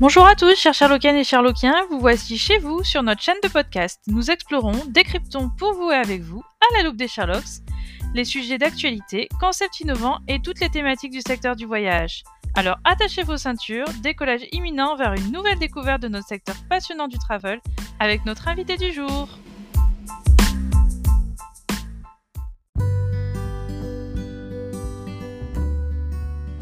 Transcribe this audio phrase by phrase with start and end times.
[0.00, 3.48] Bonjour à tous, chers Sherlockiennes et Sherlockiens, vous voici chez vous sur notre chaîne de
[3.48, 4.00] podcast.
[4.06, 7.60] Nous explorons, décryptons pour vous et avec vous, à la loupe des Sherlocks,
[8.14, 12.24] les sujets d'actualité, concepts innovants et toutes les thématiques du secteur du voyage.
[12.54, 17.18] Alors attachez vos ceintures, décollage imminent vers une nouvelle découverte de notre secteur passionnant du
[17.18, 17.60] travel
[17.98, 19.28] avec notre invité du jour.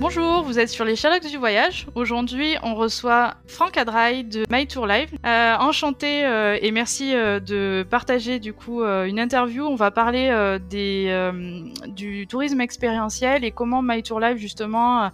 [0.00, 1.88] Bonjour, vous êtes sur les Sherlocks du voyage.
[1.96, 5.10] Aujourd'hui, on reçoit Franck Adrail de My Live.
[5.26, 9.64] Euh, enchanté euh, et merci euh, de partager du coup une interview.
[9.64, 10.30] On va parler
[10.68, 15.10] du tourisme expérientiel et comment My Live justement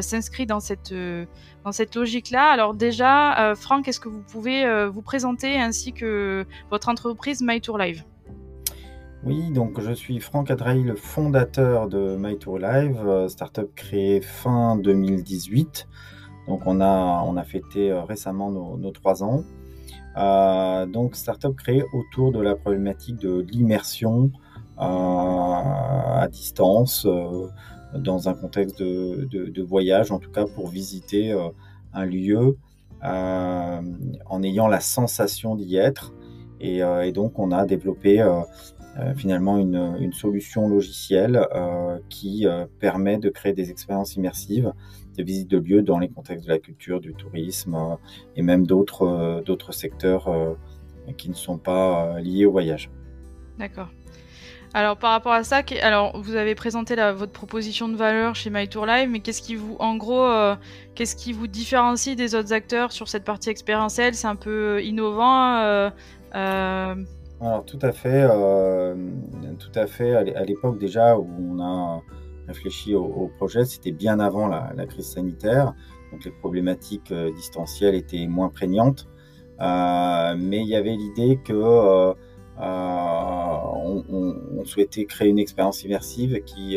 [0.00, 2.50] s'inscrit dans cette dans logique-là.
[2.50, 8.04] Alors déjà, Franck, est-ce que vous pouvez vous présenter ainsi que votre entreprise My Live?
[9.26, 14.20] Oui, donc je suis Franck Adrahi, le fondateur de My Tour Live, euh, startup créée
[14.20, 15.88] fin 2018.
[16.46, 19.42] Donc on a, on a fêté euh, récemment nos, trois ans.
[20.16, 24.30] Euh, donc startup créée autour de la problématique de l'immersion
[24.78, 27.04] à distance,
[27.94, 31.34] dans un contexte de, de- voyage, en tout cas pour visiter
[31.94, 32.58] un lieu
[33.02, 36.12] en ayant la sensation d'y être.
[36.60, 38.22] Et donc on a développé
[38.98, 44.72] euh, finalement une, solution logicielle euh, qui euh, permet de créer des expériences immersives
[45.18, 47.76] de visite de lieux dans les contextes de la culture, du tourisme
[48.36, 50.30] et même d'autres d'autres secteurs
[51.16, 52.90] qui ne sont pas liés au voyage.
[53.58, 53.88] D'accord.
[54.74, 58.68] Alors par rapport à ça, alors vous avez présenté votre proposition de valeur chez My
[58.68, 60.28] Tour Live, mais qu'est-ce qui vous, en gros,
[60.94, 64.14] qu'est-ce qui vous différencie des autres acteurs sur cette partie expérientielle?
[64.14, 65.90] C'est un peu innovant.
[67.40, 68.94] Alors tout à fait, euh,
[69.58, 70.14] tout à fait.
[70.14, 72.02] À l'é- à l'époque déjà où on a
[72.48, 75.74] réfléchi au, projet, c'était bien avant la, crise sanitaire,
[76.12, 79.06] donc les problématiques euh, distancielles étaient moins prégnantes,
[79.60, 82.14] Euh, mais il y avait l'idée euh,
[82.58, 86.76] on, souhaitait créer une expérience immersive qui,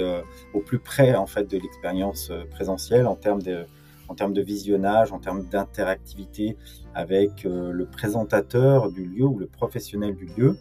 [0.53, 3.65] au plus près en fait de l'expérience présentielle en termes de
[4.09, 6.57] en termes de visionnage, en termes d'interactivité
[6.93, 10.57] avec euh, le présentateur du lieu ou le professionnel du lieu.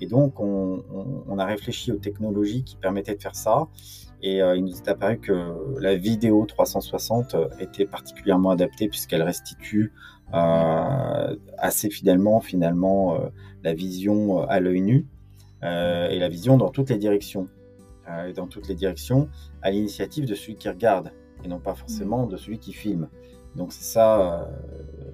[0.00, 3.66] Et donc, on, a réfléchi aux technologies qui permettaient de faire ça.
[4.22, 9.92] Et euh, il nous est apparu que la vidéo 360 était particulièrement adaptée puisqu'elle restitue
[10.34, 13.28] euh, assez fidèlement, finalement, euh,
[13.62, 15.06] la vision euh, à l'œil nu
[15.62, 17.48] euh, et la vision dans toutes les directions.
[18.08, 19.28] Euh, et dans toutes les directions,
[19.62, 21.12] à l'initiative de celui qui regarde
[21.44, 23.08] et non pas forcément de celui qui filme.
[23.56, 24.44] Donc c'est ça, euh,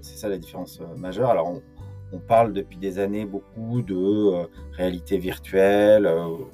[0.03, 1.31] c'est ça la différence euh, majeure.
[1.31, 1.63] Alors on,
[2.13, 6.09] on parle depuis des années beaucoup de euh, réalité virtuelle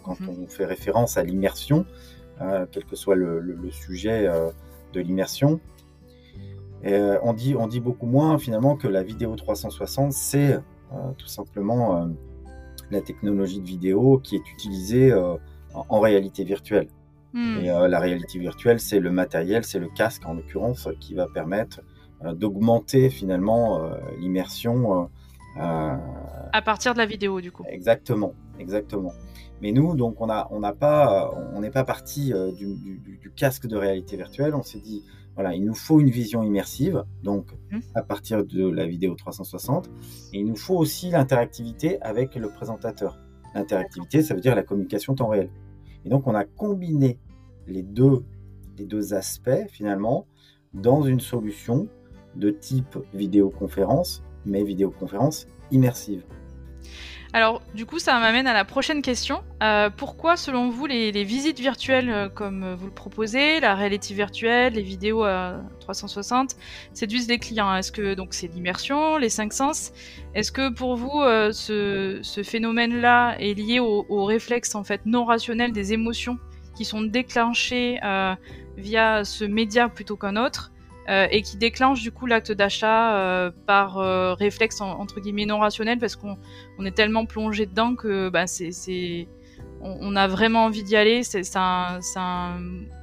[0.04, 0.44] quand Mhm.
[0.44, 1.84] on fait référence à l'immersion,
[2.72, 4.26] quel que soit le, le- le sujet
[4.94, 5.60] de l'immersion.
[6.82, 10.60] Et, on dit, on dit beaucoup moins finalement que la vidéo 360, c'est euh,
[11.18, 12.06] tout simplement euh,
[12.90, 15.34] la technologie de vidéo qui est utilisée euh,
[15.74, 16.88] en- en réalité virtuelle.
[17.32, 21.14] Hmm, Et euh, la réalité virtuelle, c'est le matériel, c'est le casque en l'occurrence, qui
[21.14, 21.80] va permettre
[22.24, 25.08] euh, d'augmenter finalement euh, l'immersion.
[25.56, 27.64] À partir de la vidéo, du coup.
[27.68, 29.12] exactement, exactement.
[29.60, 33.66] Mais nous, donc, on n'a pas, on n'est pas parti du, du- du- du casque
[33.66, 34.54] de réalité virtuelle.
[34.54, 35.04] On s'est dit,
[35.34, 37.80] voilà, il nous faut une vision immersive, donc Mhm.
[37.94, 39.88] à partir de la vidéo 360,
[40.32, 43.18] et il nous faut aussi l'interactivité avec le présentateur.
[43.54, 45.50] L'interactivité, ça veut dire la communication temps réel.
[46.04, 47.18] Et donc, on a combiné
[47.66, 48.24] les deux,
[48.78, 50.26] les deux aspects finalement
[50.72, 51.88] dans une solution
[52.36, 56.22] de type vidéoconférence, mais vidéoconférence immersive.
[57.32, 59.44] Alors, du coup, ça m'amène à la prochaine question.
[59.62, 64.14] Euh, pourquoi, selon vous, les, visites virtuelles, euh, comme euh, vous le proposez, la réalité
[64.14, 66.56] virtuelle, les vidéos à 360,
[66.92, 67.72] séduisent les clients?
[67.76, 69.92] Est-ce que donc c'est l'immersion, les cinq sens?
[70.34, 75.24] Est-ce que pour vous, euh, ce, phénomène-là est lié au, au réflexe en fait non
[75.24, 76.38] rationnel des émotions
[76.76, 78.34] qui sont déclenchées euh,
[78.76, 80.72] via ce média plutôt qu'un autre?
[81.10, 85.44] Euh, et qui déclenchent du coup l'acte d'achat euh, par euh, réflexe en- entre guillemets
[85.44, 86.38] non rationnel parce qu'on
[86.78, 89.26] on est tellement plongé dedans que bah, c'est,
[89.82, 91.22] on, a vraiment envie d'y aller.
[91.24, 91.98] C'est, enfin,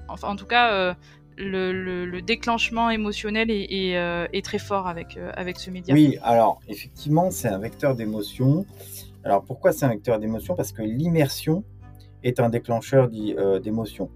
[0.07, 0.95] en tout cas,
[1.37, 3.93] le, le- le déclenchement émotionnel est,
[4.33, 5.93] est, très fort avec, avec ce média.
[5.93, 8.65] Oui, alors effectivement, c'est un vecteur d'émotion.
[9.23, 10.55] Alors pourquoi c'est un vecteur d'émotion?
[10.55, 11.63] Parce que l'immersion
[12.23, 14.09] est un déclencheur d'émotion.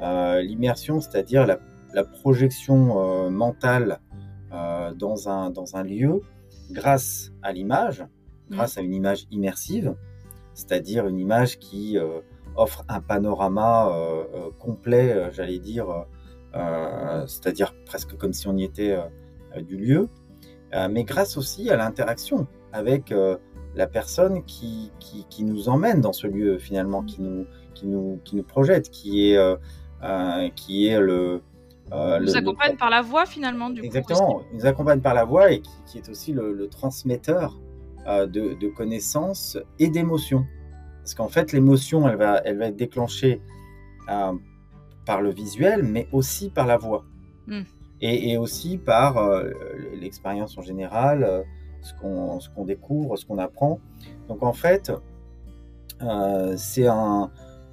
[0.00, 1.58] L'immersion, c'est-à-dire la,
[1.94, 4.00] la projection euh, mentale
[4.52, 6.20] euh, dans, un, dans un lieu
[6.70, 8.04] grâce à l'image,
[8.50, 9.94] grâce à une image immersive,
[10.54, 12.20] c'est-à-dire une image qui euh,
[12.56, 16.06] offre un panorama euh, euh, complet, j'allais dire,
[17.26, 18.96] c'est-à-dire presque comme si on y était
[19.58, 20.08] du lieu.
[20.88, 23.12] mais grâce aussi à l'interaction avec
[23.74, 28.36] la personne qui, qui, nous emmène dans ce lieu finalement, qui nous, qui nous, qui
[28.36, 29.58] nous projette, qui est,
[30.54, 31.42] qui est le...
[31.90, 35.62] nous accompagne par la voix finalement du Exactement, il nous accompagne par la voix et
[35.86, 37.60] qui, est aussi le, transmetteur
[38.06, 40.44] de, de, connaissances et d'émotions.
[40.98, 43.40] Parce qu'en fait, l'émotion, elle va, elle va être déclenchée
[45.04, 47.04] par le visuel, mais aussi par la voix.
[47.46, 47.62] Hmm.
[48.00, 49.50] Et, aussi par euh,
[49.98, 51.42] l'expérience en général, euh,
[51.80, 53.80] ce qu'on découvre, ce qu'on apprend.
[54.28, 54.92] Donc en fait,
[56.02, 57.30] euh, c'est un,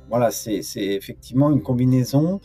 [0.10, 2.40] voilà, c'est effectivement une combinaison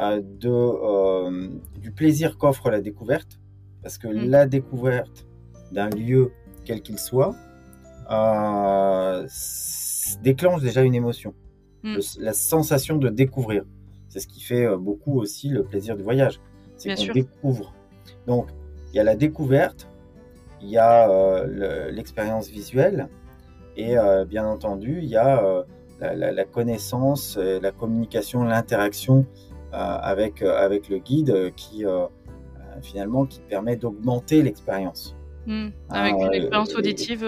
[0.00, 3.38] de, du plaisir qu'offre la découverte,
[3.82, 4.30] parce que hmm.
[4.30, 5.26] la découverte
[5.72, 6.32] d'un lieu,
[6.64, 7.34] quel qu'il soit,
[10.22, 11.34] déclenche déjà une émotion,
[11.82, 11.98] hmm.
[12.18, 13.64] la sensation de découvrir.
[14.10, 16.40] C'est ce qui fait euh, beaucoup aussi le plaisir du voyage.
[16.76, 17.72] C'est qu'on découvre.
[18.26, 18.48] Donc,
[18.92, 19.88] il y a la découverte,
[20.60, 23.08] il y a euh, l'expérience visuelle,
[23.76, 25.64] et euh, bien entendu, il y a
[26.00, 29.26] la, connaissance, la communication, l'interaction
[29.72, 31.84] avec, avec le guide qui
[32.82, 35.16] finalement qui permet d'augmenter l'expérience.
[35.46, 35.68] Hmm.
[35.88, 37.26] avec une expérience auditive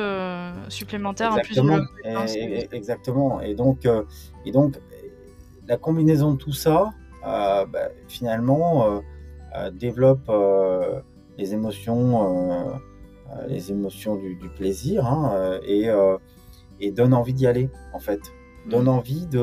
[0.69, 3.41] supplémentaire exactement, en plus de et, Exactement.
[3.41, 3.89] Et donc,
[4.45, 4.79] et donc
[5.67, 6.93] la combinaison de tout ça,
[7.27, 9.01] euh, bah, finalement, euh,
[9.57, 10.31] euh, développe
[11.39, 12.81] les émotions,
[13.49, 15.89] les émotions du, plaisir hein, et,
[16.81, 18.21] et, donne envie d'y aller, en fait.
[18.69, 18.89] Donne mm.
[18.89, 19.41] envie de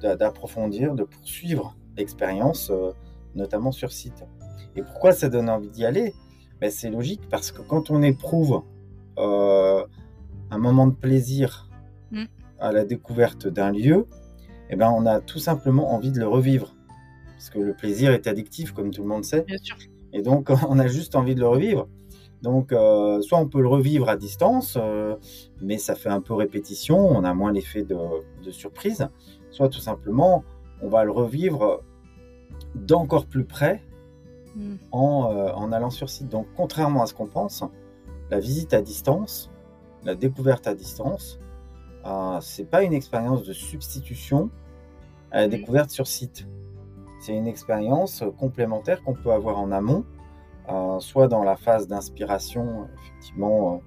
[0.00, 2.72] d'approfondir, de poursuivre l'expérience,
[3.34, 4.24] notamment sur site.
[4.76, 6.14] Et pourquoi ça donne envie d'y aller?
[6.60, 8.62] Ben, C'est logique parce que quand on éprouve
[9.16, 11.68] un moment de plaisir
[12.10, 12.24] mm.
[12.60, 14.06] à la découverte d'un lieu,
[14.70, 16.74] eh ben, on a tout simplement envie de le revivre.
[17.32, 19.42] Parce que le plaisir est addictif, comme tout le monde sait.
[19.42, 19.76] Bien sûr.
[20.12, 21.88] Et donc, on a juste envie de le revivre.
[22.42, 25.16] Donc, euh, soit on peut le revivre à distance, euh,
[25.60, 27.96] mais ça fait un peu répétition, on a moins l'effet de,
[28.50, 29.08] surprise.
[29.50, 30.44] Soit tout simplement,
[30.80, 31.82] on va le revivre
[32.74, 33.82] d'encore plus près
[34.56, 34.76] hmm.
[34.92, 36.28] en, euh, en, allant sur site.
[36.28, 37.64] Donc, contrairement à ce qu'on pense,
[38.30, 39.50] la visite à distance,
[40.04, 41.40] la découverte à distance,
[42.40, 44.48] c'est pas une expérience de substitution
[45.30, 46.46] à la découverte sur site.
[47.20, 50.06] C'est une expérience complémentaire qu'on peut avoir en amont,
[50.70, 53.78] euh, soit dans la phase d'inspiration, effectivement, euh,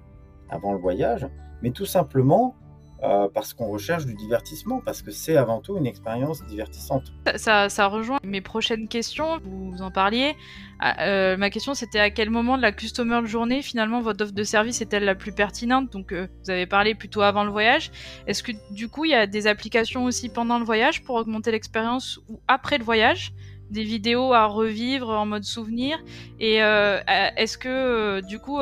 [0.48, 1.28] avant le voyage,
[1.62, 2.56] mais tout simplement
[3.04, 7.12] euh, parce qu'on recherche du divertissement, parce que c'est avant tout une expérience divertissante.
[7.36, 10.34] Ça, rejoint mes prochaines questions, vous en parliez.
[10.80, 14.42] Ah, ma question c'était à quel moment de la customer journée finalement votre offre de
[14.42, 15.92] service est-elle la plus pertinente?
[15.92, 17.92] Donc vous avez parlé plutôt avant le voyage.
[18.26, 21.52] Est-ce que du coup il y a des applications aussi pendant le voyage pour augmenter
[21.52, 23.32] l'expérience ou après le voyage?
[23.72, 25.98] Des vidéos à revivre en mode souvenir
[26.38, 28.58] Et est-ce que du coup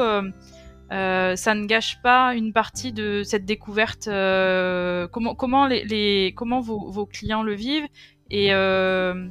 [0.93, 4.09] euh, ça ne gâche pas une partie de cette découverte.
[4.09, 7.87] Euh, comment, comment, les, comment vos, clients le vivent
[8.33, 9.27] et euh,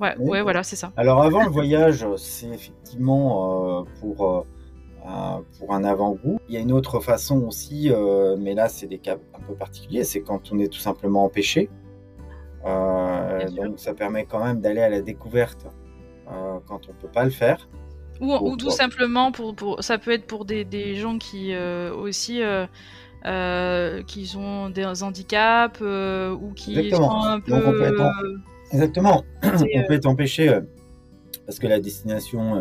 [0.00, 0.92] ouais, ouais, voilà, c'est ça.
[0.96, 4.46] Alors avant le voyage, c'est effectivement pour
[5.58, 6.38] pour un avant-goût.
[6.48, 7.90] Il y a une autre façon aussi,
[8.38, 11.70] mais là c'est des cas un peu particuliers, c'est quand on est tout simplement empêché.
[12.64, 15.66] Donc ça permet quand même d'aller à la découverte
[16.66, 17.68] quand on peut pas le faire.
[18.20, 22.42] Ou, tout simplement, pour, pour, ça peut être pour des, des gens qui euh, aussi
[22.42, 22.66] euh,
[23.24, 27.22] euh, qui ont des handicaps ou qui Exactement.
[27.22, 27.54] sont un peu.
[27.54, 28.12] on peut être
[28.72, 29.24] Exactement.
[29.42, 30.60] on peut être empêché
[31.46, 32.60] parce que la destination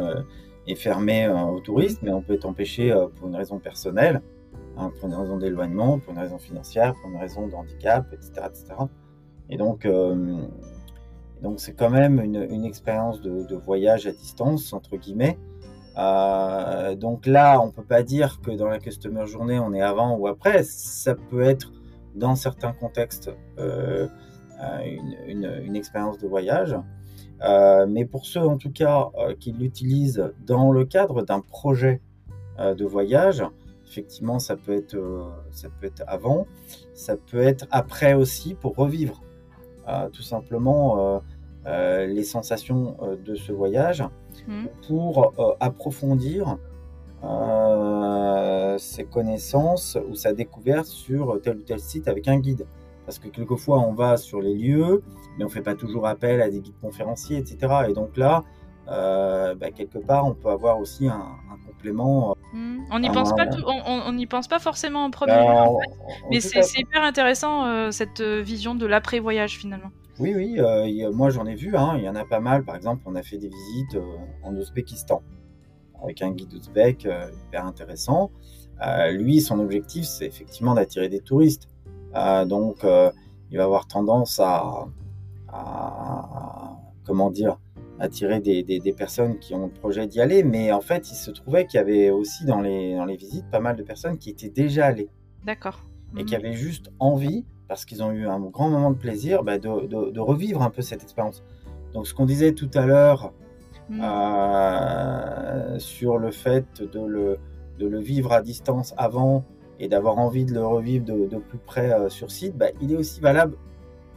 [0.66, 4.22] est fermée aux touristes, mais on peut être empêché pour une raison personnelle,
[4.78, 8.48] hein, pour une raison d'éloignement, pour une raison financière, pour une raison de handicap, etc.
[8.48, 8.66] etc.
[9.50, 9.88] Et donc,
[11.42, 15.38] donc c'est quand même une, une expérience de, voyage à distance, entre guillemets,
[16.00, 20.16] euh, donc là, on peut pas dire que dans la customer journée, on est avant
[20.16, 20.64] ou après.
[20.64, 21.72] Ça peut être
[22.16, 24.08] dans certains contextes euh,
[24.62, 26.76] euh, une, expérience de voyage.
[27.88, 32.02] mais pour ceux en tout cas qui l'utilisent dans le cadre d'un projet
[32.58, 33.44] de voyage,
[33.88, 34.98] effectivement, ça peut être
[35.52, 36.46] ça peut être avant,
[36.94, 39.22] ça peut être après aussi pour revivre
[40.14, 41.22] tout simplement
[41.66, 44.04] les sensations de ce voyage.
[44.48, 44.66] Hmm.
[44.88, 46.58] pour euh, approfondir
[47.24, 52.66] euh, ses connaissances ou sa découverte sur tel ou tel site avec un guide.
[53.06, 55.04] Parce que quelquefois, on va sur les lieux,
[55.38, 57.86] mais on ne fait pas toujours appel à des guides conférenciers, etc.
[57.90, 58.44] Et donc là,
[58.88, 61.49] euh, bah, quelque part, on peut avoir aussi un,
[61.80, 62.36] complément.
[62.54, 62.80] Hmm.
[62.92, 63.46] On n'y pense, pas
[63.86, 65.72] on, n'y pense pas forcément en premier bah, lieu,
[66.30, 69.92] mais c'est hyper intéressant cette vision de l'après-voyage finalement.
[70.20, 72.66] Oui, oui, euh, moi j'en ai vu, hein, il y en a pas mal.
[72.66, 75.22] Par exemple, on a fait des visites euh, en Ouzbékistan.
[76.04, 77.08] avec un guide ouzbek
[77.48, 78.32] hyper intéressant.
[79.12, 81.70] lui, son objectif, c'est effectivement d'attirer des touristes.
[82.46, 82.84] donc,
[83.52, 84.88] il va avoir tendance à,
[87.06, 87.58] comment dire,
[88.00, 90.44] attirer des, des, personnes qui ont le projet d'y aller.
[90.44, 93.50] Mais en fait, il se trouvait qu'il y avait aussi dans les, dans les visites
[93.50, 95.10] pas mal de personnes qui étaient déjà allées.
[95.46, 95.84] D'accord.
[96.18, 96.42] Et qui mhm.
[96.42, 100.20] avaient juste envie, parce qu'ils ont eu un grand moment de plaisir, bah, de, de,
[100.20, 101.44] revivre un peu cette expérience.
[101.94, 103.34] Donc, ce qu'on disait tout à l'heure
[103.90, 104.02] mhm.
[104.02, 107.38] euh, sur le fait de le,
[107.78, 109.44] de le vivre à distance avant
[109.80, 112.92] et d'avoir envie de le revivre de, de plus près euh, sur site, bah, il
[112.92, 113.56] est aussi valable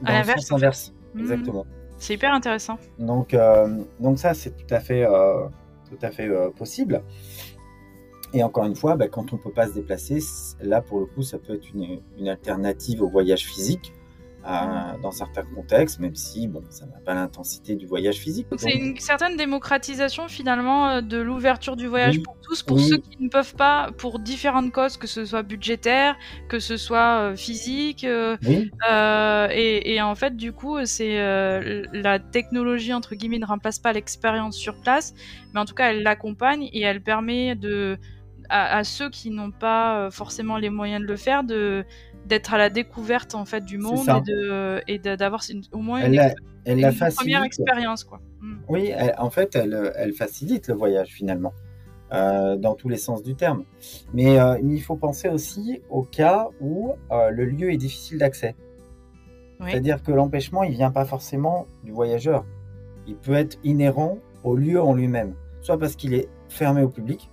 [0.03, 0.95] dans le sens inverse.
[1.15, 1.21] Mhm.
[1.21, 1.67] Exactement.
[2.03, 2.79] C'est hyper intéressant.
[2.99, 5.47] Donc, euh, donc ça, c'est tout à fait, euh,
[6.11, 6.29] fait
[6.59, 7.01] possible.
[8.35, 10.19] Et encore une fois, bah, quand on ne peut pas se déplacer,
[10.61, 13.93] là, pour le coup, ça peut être une alternative au voyage physique
[14.45, 18.49] dans certains contextes, même si bon, ça n'a pas l'intensité du voyage physique.
[18.51, 22.99] Donc c'est une certaine démocratisation finalement euh, de l'ouverture du voyage pour tous, pour ceux
[22.99, 26.17] qui ne peuvent pas, pour différentes causes, que ce soit budgétaire,
[26.49, 28.05] que ce soit euh, physique.
[28.05, 28.37] Euh,
[29.51, 31.17] et, et, en fait, du coup, c'est
[31.93, 35.15] la technologie entre guillemets ne remplace pas l'expérience sur place,
[35.55, 37.99] mais en tout cas, elle l'accompagne et elle permet de
[38.49, 41.85] à, à ceux qui n'ont pas forcément les moyens de le faire de
[42.27, 44.07] d'être à la découverte en fait du monde
[44.87, 46.21] et d'avoir au moins une,
[46.65, 48.21] elle première expérience quoi.
[48.41, 48.57] Mm.
[48.69, 51.53] Oui, en fait, elle, elle, facilite le voyage finalement.
[52.13, 53.65] Euh, dans tous les sens du terme.
[54.13, 58.55] Mais euh, il faut penser aussi au cas où euh, le lieu est difficile d'accès.
[59.65, 62.45] C'est-à-dire que l'empêchement, il vient pas forcément du voyageur.
[63.07, 67.31] Il peut être inhérent au lieu en lui-même, soit parce qu'il est fermé au public,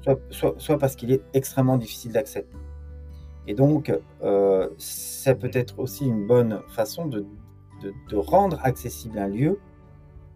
[0.00, 2.46] soit, soit, soit parce qu'il est extrêmement difficile d'accès.
[3.46, 7.26] Et donc, euh, ça peut être aussi une bonne façon de,
[7.82, 9.58] de, rendre accessible un lieu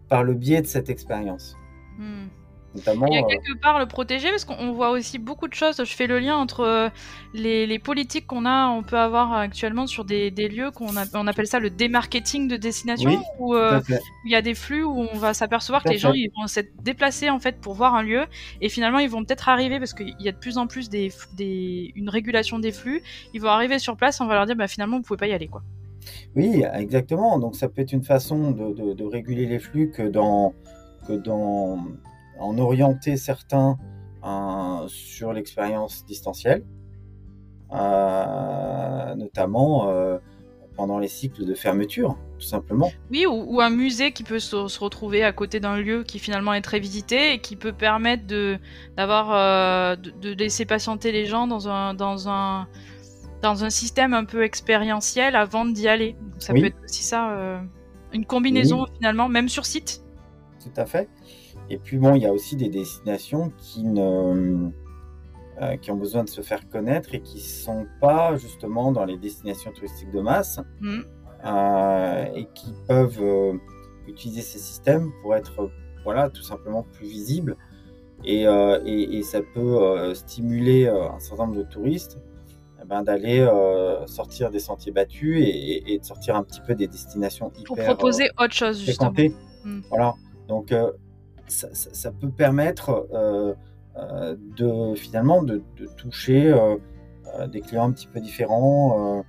[0.07, 1.55] par le biais de cette expérience.
[1.97, 2.27] Hmm.
[2.75, 5.77] Notamment, Il y a quelque part le protéger parce qu'on voit aussi beaucoup de choses.
[5.77, 6.89] Je fais le lien entre euh,
[7.33, 11.27] les, les politiques qu'on a, on peut avoir actuellement sur des, des lieux qu'on on
[11.27, 13.81] appelle ça le démarketing de destination, où euh,
[14.23, 16.71] il y a des flux où on va s'apercevoir que les gens ils vont s'être
[16.83, 18.25] déplacés en fait pour voir un lieu
[18.61, 21.11] et finalement ils vont peut-être arriver parce qu'il y a de plus en plus des,
[21.33, 23.01] des, une régulation des flux.
[23.33, 25.33] Ils vont arriver sur place, on va leur dire bah, finalement vous pouvez pas y
[25.33, 25.63] aller quoi.
[26.35, 27.39] Oui, exactement.
[27.39, 30.53] Donc ça peut être une façon de, de, de réguler les flux que dans
[31.07, 31.79] que dans
[32.39, 33.77] en orienter certains
[34.23, 36.63] euh, sur l'expérience distancielle,
[37.71, 40.17] euh, notamment euh,
[40.75, 42.91] pendant les cycles de fermeture, tout simplement.
[43.11, 46.61] Oui, ou, un musée qui peut se, retrouver à côté d'un lieu qui finalement est
[46.61, 48.57] très visité et qui peut permettre de
[48.97, 52.67] d'avoir de, laisser patienter les gens dans un dans un
[53.41, 56.17] dans un système un peu expérientiel avant d'y aller.
[56.39, 57.61] ça peut être aussi ça,
[58.11, 60.03] une combinaison finalement, même sur site.
[60.61, 61.07] Tout à fait.
[61.69, 64.69] Et puis bon, il y a aussi des destinations qui, ne,
[65.61, 69.05] euh, qui ont besoin de se faire connaître et qui ne sont pas justement dans
[69.05, 70.99] les destinations touristiques de masse mm.
[71.45, 73.53] euh, et qui peuvent euh,
[74.07, 75.69] utiliser ces systèmes pour être
[76.03, 77.55] voilà, tout simplement plus visibles.
[78.25, 82.19] Et, et, ça peut stimuler un certain nombre de touristes
[82.81, 83.47] eh ben, d'aller
[84.07, 87.63] sortir des sentiers battus et, et, de sortir un petit peu des destinations hyper...
[87.63, 89.13] Pour proposer autre chose, justement.
[89.63, 89.79] Mm.
[89.89, 90.15] Voilà.
[90.49, 90.73] Donc,
[91.49, 93.53] ça, peut permettre euh,
[93.97, 95.61] euh, de finalement de,
[95.97, 96.77] toucher euh,
[97.47, 99.23] des clients un petit peu différents.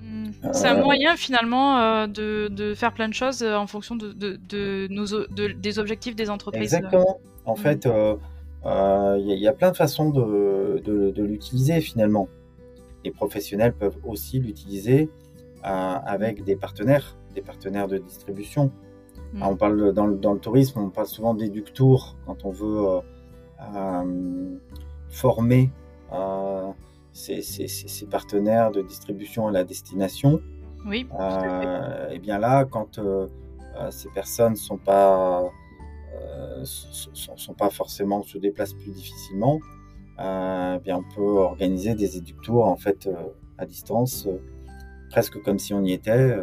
[0.00, 0.30] Hmm.
[0.52, 6.16] C'est un moyen finalement de, faire plein de choses en fonction de, nos, des objectifs
[6.16, 6.74] des entreprises.
[6.74, 7.20] Exactement.
[7.44, 7.58] En hmm.
[7.58, 7.88] fait,
[8.66, 12.28] il y, a plein de façons de, l'utiliser finalement.
[13.04, 15.10] Les professionnels peuvent aussi l'utiliser
[15.62, 18.70] avec des partenaires, des partenaires de distribution.
[19.34, 19.42] Mm.
[19.42, 23.00] on parle dans le, dans le, tourisme, on parle souvent d'éductours quand on veut euh,
[23.74, 24.56] euh,
[25.10, 25.72] former
[26.12, 26.70] euh,
[27.12, 30.40] ses, partenaires de distribution à la destination.
[30.86, 31.08] Oui.
[32.10, 33.00] et bien là, quand
[33.90, 35.42] ces personnes sont pas
[36.62, 39.60] sont, sont, pas forcément se déplacent plus difficilement,
[40.18, 43.08] bien on peut organiser des éductours en fait
[43.56, 44.28] à distance,
[45.10, 46.36] presque comme si on y était.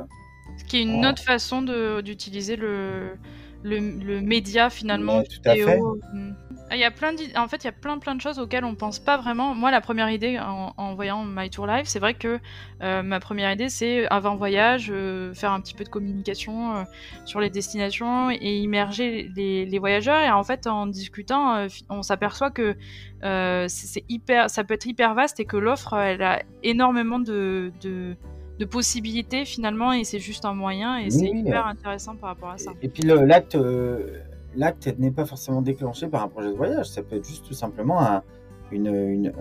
[0.61, 1.63] Ce qui est une autre façon
[2.03, 3.17] d'utiliser le,
[3.63, 5.99] le, média finalement vidéo.
[6.13, 6.33] Mm.
[6.69, 8.63] Ah, il y a plein en fait, il y a plein plein de choses auxquelles
[8.63, 9.53] on pense pas vraiment.
[9.53, 12.39] Moi, la première idée en, voyant My Tour Live, c'est vrai que
[12.81, 16.83] euh, ma première idée, c'est avant voyage, euh, faire un petit peu de communication euh,
[17.25, 20.21] sur les destinations et immerger les, les, voyageurs.
[20.21, 22.77] Et en fait, en discutant, on s'aperçoit que
[23.67, 28.15] c'est hyper, ça peut être hyper vaste et que l'offre, elle a énormément de, de
[28.61, 32.59] de possibilités finalement et c'est juste un moyen et c'est hyper intéressant par rapport à
[32.59, 32.71] ça.
[32.83, 34.19] Et, puis l'acte euh,
[34.55, 36.85] l'acte n'est pas forcément déclenché par un projet de voyage.
[36.85, 38.21] Ça peut être juste tout simplement un,
[38.71, 39.33] une,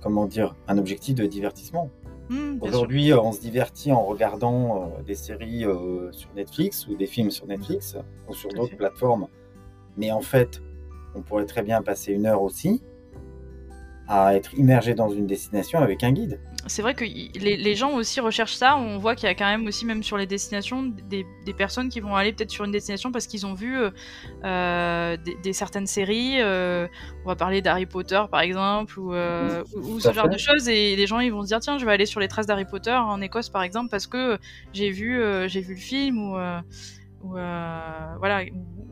[0.00, 1.90] comment dire, un objectif de divertissement.
[2.30, 5.66] Mmh, Aujourd'hui, on se divertit en regardant des séries
[6.12, 9.28] sur Netflix ou des films sur Netflix ou sur d'autres plateformes.
[9.98, 10.62] Mais en fait,
[11.14, 12.82] on pourrait très bien passer une heure aussi
[14.08, 16.40] à être immergé dans une destination avec un guide.
[16.68, 18.76] C'est vrai que les, gens aussi recherchent ça.
[18.76, 21.24] On voit qu'il y a quand même aussi, même sur les destinations, des,
[21.56, 23.90] personnes qui vont aller peut-être sur une destination parce qu'ils ont vu euh,
[24.44, 26.40] euh, des, certaines séries.
[26.40, 26.88] Euh,
[27.24, 30.68] on va parler d'Harry Potter par exemple, ou, ou, ce genre de choses.
[30.68, 32.64] Et les gens ils vont se dire tiens, je vais aller sur les traces d'Harry
[32.64, 34.38] Potter en Écosse par exemple parce que
[34.72, 36.36] j'ai vu, j'ai vu le film ou
[37.22, 38.42] ou voilà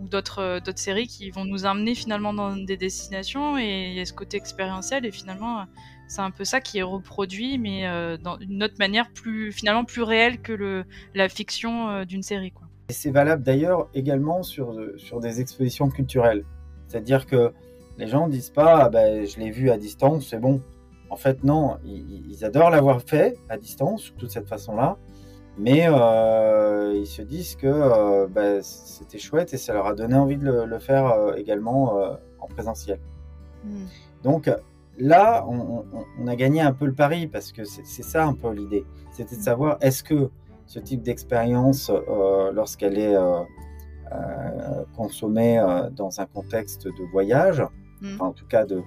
[0.00, 4.00] ou, d'autres d'autres séries qui vont nous amener finalement dans des destinations et il y
[4.00, 5.66] a ce côté expérientiel et finalement
[6.08, 9.84] c'est un peu ça qui est reproduit mais euh, dans une autre manière plus finalement
[9.84, 10.84] plus réelle que le,
[11.14, 12.66] la fiction d'une série quoi.
[12.90, 16.44] Et c'est valable d'ailleurs également sur, sur des expositions culturelles.
[16.86, 17.52] C'est-à-dire que
[17.96, 20.60] les gens disent pas ah ben, je l'ai vu à distance, c'est bon.
[21.08, 24.98] En fait, non, ils, ils adorent l'avoir fait à distance, surtout de cette façon-là.
[25.56, 30.16] Mais euh, ils se disent que euh, bah, c'était chouette et ça leur a donné
[30.16, 32.98] envie de le, faire euh, également en présentiel.
[33.64, 33.86] Hmm.
[34.22, 34.50] Donc
[34.98, 38.84] là, on, a gagné un peu le pari parce que c'est ça un peu l'idée.
[39.10, 39.44] C'était de hmm.
[39.44, 40.30] savoir est-ce que
[40.66, 41.90] ce type d'expérience,
[42.54, 43.16] lorsqu'elle est
[44.96, 47.62] consommée dans un contexte de voyage,
[48.00, 48.20] hmm.
[48.20, 48.82] en tout cas de, de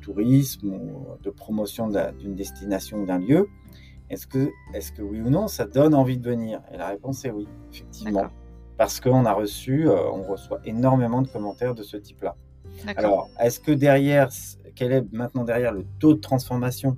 [0.00, 3.48] tourisme ou de promotion d'une destination ou d'un lieu,
[4.10, 6.60] est-ce que, est que oui ou non, ça donne envie de venir?
[6.72, 8.28] Et la réponse est oui, effectivement.
[8.76, 12.36] Parce qu'on a reçu, euh, on reçoit énormément de commentaires de ce type-là.
[12.96, 14.30] Alors, est-ce que derrière,
[14.74, 16.96] quel est maintenant derrière le taux de transformation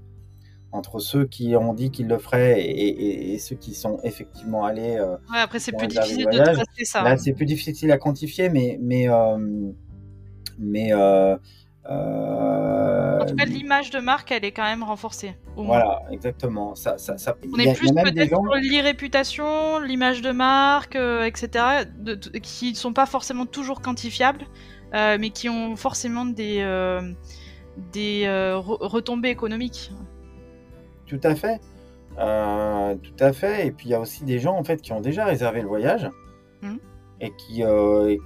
[0.73, 4.97] entre ceux qui ont dit qu'ils le feraient et, ceux qui sont effectivement allés.
[4.97, 7.03] Euh, ouais, après, c'est plus difficile de tracer ça.
[7.03, 9.71] Là, c'est plus difficile à quantifier, mais, mais, euh,
[10.59, 10.93] mais
[11.91, 15.37] euh, en tout cas, l'image de marque, elle est quand même renforcée.
[15.57, 16.75] Voilà, exactement.
[16.75, 21.85] Ça, ça, On est plus peut-être sur l'irréputation, l'image de marque, euh, etc.,
[22.43, 24.45] qui ne sont pas forcément toujours quantifiables,
[24.95, 26.59] euh, mais qui ont forcément des,
[27.93, 28.27] des
[28.61, 29.93] retombées économiques.
[31.07, 31.61] Tout à fait.
[32.17, 33.67] tout à fait.
[33.67, 35.69] Et puis il y a aussi des gens en fait qui ont déjà réservé le
[35.69, 36.11] voyage
[36.63, 36.77] mmh.
[37.21, 37.63] et qui,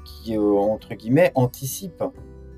[0.04, 2.04] qui entre guillemets, anticipent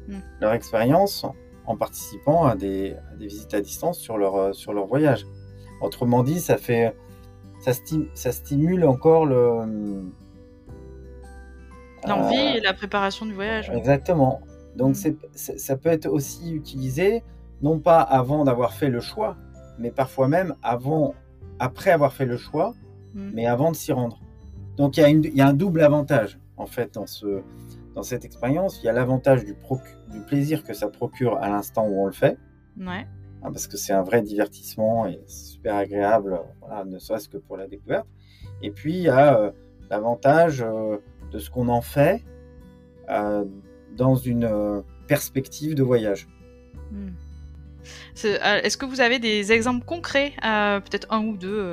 [0.08, 0.18] Mm.
[0.40, 1.26] leur expérience
[1.66, 5.26] en participant à des, visites à distance sur leur, euh, sur leur voyage.
[5.80, 6.94] Autrement dit, ça, fait,
[7.60, 7.72] ça,
[8.14, 9.36] ça stimule encore le...
[9.36, 10.02] Euh,
[12.08, 13.70] L'envie et la préparation du voyage.
[13.70, 14.40] Exactement.
[14.76, 15.12] Donc mm.
[15.34, 17.22] ça peut être aussi utilisé,
[17.62, 19.36] non pas avant d'avoir fait le choix,
[19.78, 21.14] mais parfois même avant,
[21.58, 22.74] après avoir fait le choix,
[23.14, 23.30] mm.
[23.34, 24.20] mais avant de s'y rendre.
[24.76, 27.42] Donc il y, a il y a un double avantage, en fait, dans ce,
[27.94, 29.54] dans cette expérience, il y a l'avantage du,
[30.10, 32.38] du, plaisir que ça procure à l'instant où on le fait.
[32.78, 33.06] Ouais.
[33.42, 37.56] Hein, parce que c'est un vrai divertissement et super agréable, voilà, ne serait-ce que pour
[37.56, 38.06] la découverte.
[38.62, 39.50] Et puis, il y a euh,
[39.90, 40.98] l'avantage euh,
[41.30, 42.22] de ce qu'on en fait
[43.10, 43.44] euh,
[43.96, 46.28] dans une perspective de voyage.
[46.90, 47.10] Hmm.
[48.24, 51.64] Est-ce que vous avez des exemples concrets, peut-être un ou deux,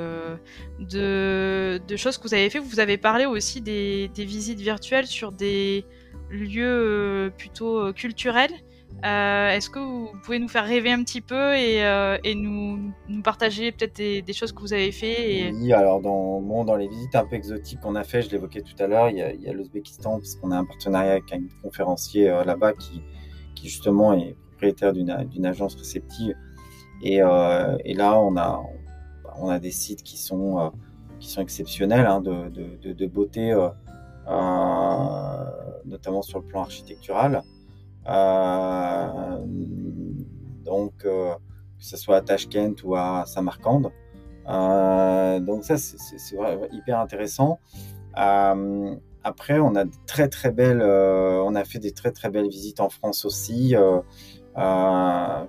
[0.80, 2.58] de, choses que vous avez fait?
[2.58, 5.84] Vous avez parlé aussi des, visites virtuelles sur des,
[6.30, 8.50] lieu euh, plutôt euh, culturel.
[8.52, 8.56] Euh,
[9.02, 14.32] est-ce que vous pouvez nous faire rêver un petit peu et, nous, partager peut-être des,
[14.32, 17.94] choses que vous avez fait Oui, alors dans, dans les visites un peu exotiques qu'on
[17.94, 20.64] a fait, je l'évoquais tout à l'heure, il y a, l'Ouzbékistan, parce qu'on a un
[20.64, 23.02] partenariat avec un conférencier là-bas qui,
[23.62, 26.34] justement est propriétaire d'une agence réceptive.
[27.02, 28.62] Et, là, on a,
[29.36, 30.72] on a des sites qui sont,
[31.18, 33.54] qui sont exceptionnels, hein, de, beauté
[35.86, 37.42] notamment sur le plan architectural.
[38.10, 39.38] Euh,
[40.64, 41.34] donc, euh,
[41.78, 43.90] que ce soit à Tashkent ou à Samarkand.
[44.48, 46.36] Euh, donc ça, c'est
[46.72, 47.60] hyper intéressant.
[49.22, 52.88] après, on a très très belles, on a fait des très très belles visites en
[52.88, 53.74] France aussi,
[54.54, 54.62] que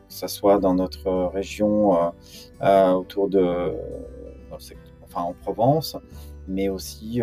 [0.10, 2.14] ce soit dans notre région
[2.62, 3.74] autour de,
[5.04, 5.98] enfin en Provence,
[6.48, 7.22] mais aussi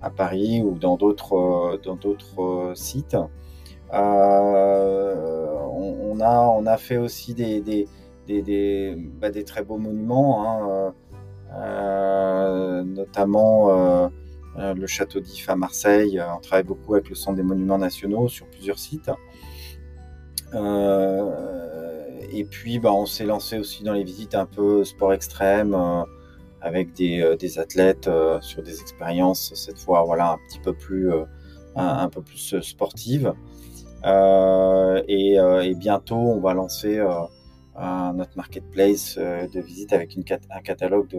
[0.00, 3.16] à Paris ou dans d'autres dans d'autres sites.
[3.92, 5.14] Euh,
[6.20, 7.88] on, a fait aussi des
[9.20, 10.92] bah, très beaux monuments,
[11.52, 14.10] hein, notamment
[14.56, 16.22] le château d'If à Marseille.
[16.36, 19.10] On travaille beaucoup avec le Centre des Monuments Nationaux sur plusieurs sites.
[20.54, 25.74] et puis, bah, on s'est lancé aussi dans les visites un peu sport extrême
[26.62, 31.12] avec des, euh, athlètes euh, sur des expériences cette fois voilà un petit peu plus
[31.12, 31.24] euh,
[31.74, 33.32] un, peu plus sportive.
[34.04, 37.02] Et, bientôt, on va lancer
[37.76, 41.18] notre marketplace de visite avec une, un catalogue de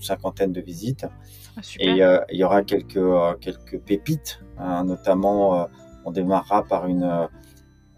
[0.00, 1.06] cinquantaine de visites.
[1.56, 2.00] Ah, et
[2.32, 3.00] il y aura quelques,
[3.40, 5.68] quelques pépites, hein, notamment
[6.04, 7.28] on démarrera par une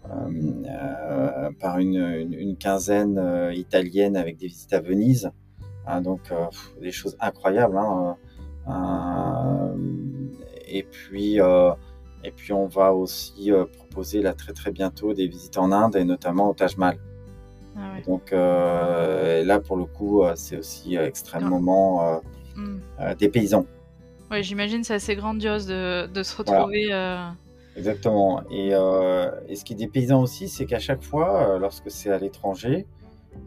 [0.09, 5.31] euh, par une, quinzaine euh, italienne avec des visites à Venise.
[5.85, 6.45] Hein, donc euh,
[6.81, 7.77] des choses incroyables.
[7.77, 8.17] Hein,
[10.67, 11.37] et puis
[12.23, 13.51] et puis on va aussi
[13.91, 16.97] proposer là très très bientôt des visites en Inde et notamment au Taj Mahal.
[17.77, 22.21] Ah donc là pour le coup c'est aussi extrêmement
[22.55, 22.79] hmm.
[23.19, 23.65] des paysans.
[24.29, 26.89] Oui, j'imagine c'est assez grandiose de, de se retrouver.
[27.75, 28.43] Exactement.
[28.51, 32.11] Euh, et, ce qui est des paysans aussi, c'est qu'à chaque fois, euh, lorsque c'est
[32.11, 32.85] à l'étranger,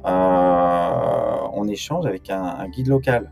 [0.06, 3.30] euh, on échange avec un, guide local.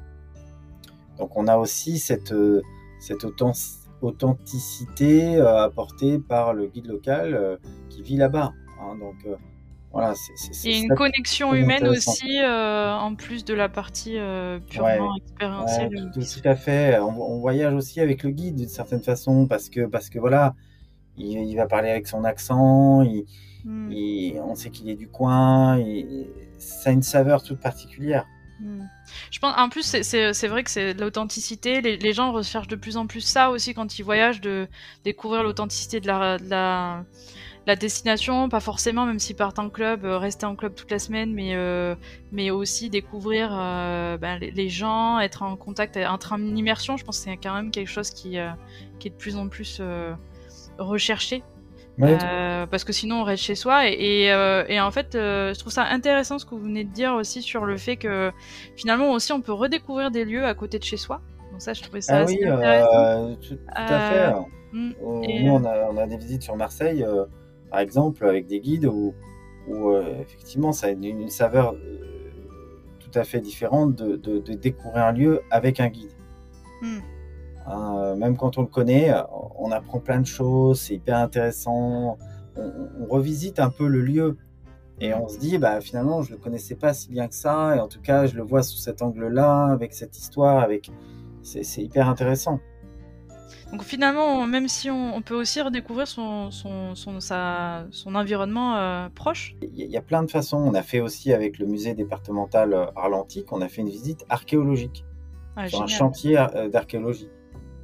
[1.18, 2.35] Donc on a aussi cette,
[3.01, 3.82] cette authenticité
[5.41, 8.53] apportée par le guide local qui vit là-bas.
[8.81, 8.97] Hein.
[8.99, 9.15] donc
[9.93, 14.17] voilà, c'est une connexion humaine aussi, en plus de la partie
[14.71, 16.11] purement expérientielle.
[16.15, 16.99] tout, à fait.
[16.99, 20.55] On, on, voyage aussi avec le guide d'une certaine façon parce que, parce que voilà,
[21.17, 23.05] il, va parler avec son accent,
[23.65, 23.93] hmm.
[24.45, 25.79] on sait qu'il est du coin,
[26.59, 28.27] ça a une saveur toute particulière.
[28.62, 28.87] Hmm.
[29.33, 31.81] Je pense, en plus, c'est vrai que c'est l'authenticité.
[31.81, 34.68] Les, gens recherchent de plus en plus ça aussi quand ils voyagent, de
[35.05, 36.37] découvrir l'authenticité de la,
[37.66, 41.01] la, destination, pas forcément, même s'ils partent en club, euh, rester en club toute la
[41.01, 41.96] semaine, mais, euh,
[42.31, 46.96] mais aussi découvrir euh, ben, les, gens, être en contact, être en immersion.
[46.96, 48.37] Je pense que c'est quand même quelque chose qui,
[49.01, 49.83] qui est de plus en plus
[50.79, 51.42] recherché.
[52.01, 53.89] Euh, parce que sinon on reste chez soi.
[53.89, 57.15] Et, euh, en fait euh, je trouve ça intéressant ce que vous venez de dire
[57.15, 58.33] aussi sur le fait que
[58.77, 61.21] finalement aussi on peut redécouvrir des lieux à côté de chez soi.
[61.51, 63.37] Donc ça je trouvais ça ah assez intéressant.
[63.37, 64.33] tout, à fait.
[64.73, 67.05] Hmm, nous on a, on a, des visites sur Marseille
[67.71, 69.15] par exemple avec des guides où,
[69.69, 71.75] où effectivement ça a une, saveur
[73.01, 76.13] tout à fait différente de, de, découvrir un lieu avec un guide.
[76.81, 77.01] Hmm.
[77.66, 79.12] Hein, euh, même quand on le connaît,
[79.59, 82.18] on apprend plein de choses, c'est hyper intéressant.
[82.57, 84.37] On, revisite un peu le lieu
[85.01, 87.77] et on se dit, bah, finalement, je ne le connaissais pas si bien que ça.
[87.77, 90.90] Et en tout cas, je le vois sous cet angle-là, avec cette histoire, avec...
[91.42, 92.61] c'est hyper intéressant.
[93.72, 99.57] Donc finalement, même si on, peut aussi redécouvrir son, son, son, son environnement euh, proche.
[99.62, 100.59] Il y, a plein de façons.
[100.59, 104.27] On a fait aussi avec le musée départemental euh, Arlantique, on a fait une visite
[104.29, 105.07] archéologique
[105.57, 106.35] ah, sur un chantier
[106.70, 107.31] d'archéologie.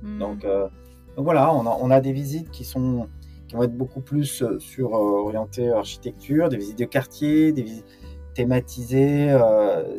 [0.03, 0.19] Hmm.
[0.19, 0.69] Donc, euh,
[1.17, 3.09] donc, voilà, on a, on a, des visites qui, sont,
[3.49, 7.63] qui vont être beaucoup plus euh, sur euh, orientées architecture, des visites de quartier, des
[7.63, 7.87] visites
[8.35, 9.37] thématisées.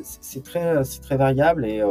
[0.02, 1.84] c'est très, très variable et,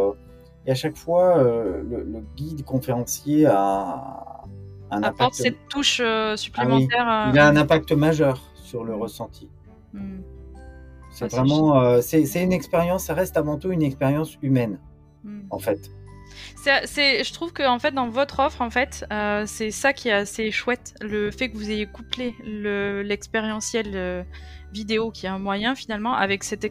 [0.66, 4.44] et, à chaque fois, le, guide conférencier a
[4.90, 6.00] un apporte cette touche
[6.36, 7.04] supplémentaire.
[7.06, 9.02] Ah il a un impact majeur sur le hmm.
[9.02, 9.50] ressenti.
[9.92, 10.20] Hmm.
[11.10, 14.78] C'est vraiment, c'est une expérience, ça reste avant tout une expérience humaine,
[15.50, 15.90] en fait
[16.64, 20.12] je trouve que en fait dans votre offre en fait euh, c'est ça qui est
[20.12, 24.22] assez chouette, le fait que vous ayez couplé le, l'expérientiel euh,
[24.72, 26.64] vidéo qui est un moyen finalement avec cette,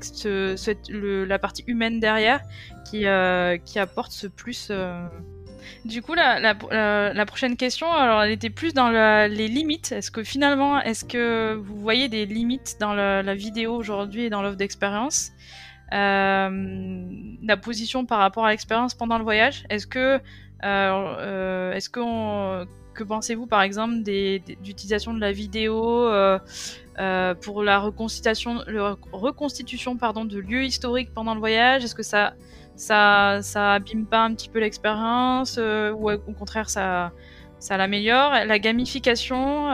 [0.89, 2.41] la partie humaine derrière
[2.89, 4.71] qui, euh, apporte ce plus.
[5.85, 6.55] Du coup, la,
[7.25, 9.91] prochaine question, alors elle était plus dans les limites.
[9.91, 14.41] Est-ce que finalement, est-ce que vous voyez des limites dans la, vidéo aujourd'hui et dans
[14.41, 15.31] l'offre d'expérience?
[15.91, 19.65] La position par rapport à l'expérience pendant le voyage.
[19.69, 20.19] Est-ce que, euh,
[20.63, 26.09] euh, est-ce que, que pensez-vous par exemple d'utilisation de la vidéo
[27.41, 28.59] pour la reconstitution,
[29.11, 31.83] reconstitution pardon, de lieux historiques pendant le voyage?
[31.83, 32.33] Est-ce que ça,
[32.75, 37.11] ça, ça abîme pas un petit peu l'expérience ou au contraire ça,
[37.59, 38.31] ça l'améliore?
[38.45, 39.67] La gamification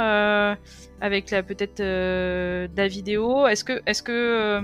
[1.02, 3.48] avec la peut-être la vidéo.
[3.48, 4.62] Est-ce que, est-ce que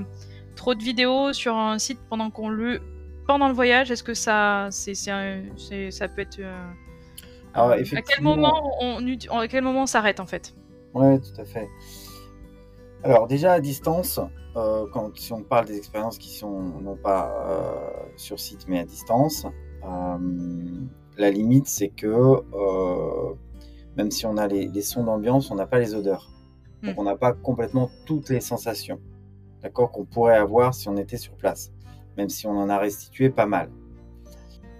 [0.60, 2.82] trop de vidéos sur un site pendant qu'on le
[3.26, 3.90] pendant le voyage?
[3.92, 6.72] Est-ce que ça c'est ça peut être euh,
[7.54, 9.00] Alors, à quel moment on
[9.40, 10.54] à quel moment on s'arrête en fait?
[10.94, 11.68] Ouais, tout à fait.
[13.04, 14.20] Alors déjà à distance,
[14.58, 18.80] euh, quand si on parle des expériences qui sont non pas euh, sur site mais
[18.80, 19.48] à distance,
[21.18, 22.44] la limite c'est que
[23.96, 26.30] même si on a les, sons d'ambiance, on n'a pas les odeurs.
[26.84, 27.00] Donc hmm.
[27.00, 29.00] on n'a pas complètement toutes les sensations
[29.62, 31.72] d'accord, qu'on pourrait avoir si on était sur place,
[32.18, 33.70] même si on en a restitué pas mal.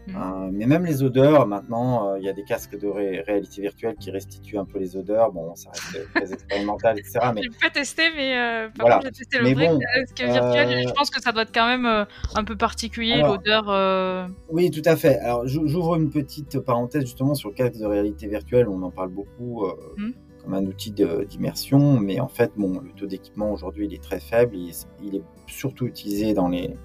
[0.08, 0.16] Mmh.
[0.16, 3.96] Euh, mais même les odeurs, maintenant, euh, il y a des casques de réalité virtuelle
[3.96, 5.32] qui restituent un peu les odeurs.
[5.32, 7.20] Bon, ça reste très expérimental, etc.
[7.34, 7.44] Mais...
[7.44, 10.88] J'ai pas testé, mais euh, par contre, j'ai testé le vrai casque virtuel.
[10.88, 14.30] Je pense que ça doit être quand même un peu particulier, l'odeur.
[14.50, 15.20] Oui, tout à fait.
[15.20, 18.68] Alors, j'ouvre une petite parenthèse justement sur le casque de réalité virtuelle.
[18.68, 19.68] On en parle beaucoup.
[19.98, 20.12] Mmh.
[20.54, 24.56] Un outil d'immersion, mais en fait, bon, le taux d'équipement aujourd'hui il est très faible,
[24.56, 26.76] il est, surtout utilisé dans les,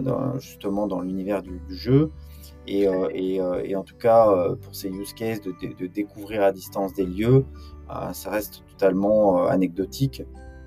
[0.00, 2.10] dans, justement dans l'univers du, jeu.
[2.66, 6.52] Et, euh, euh, et, en tout cas, euh, pour ces use cases de, découvrir à
[6.52, 7.44] distance des lieux,
[8.12, 10.22] ça reste totalement anecdotique.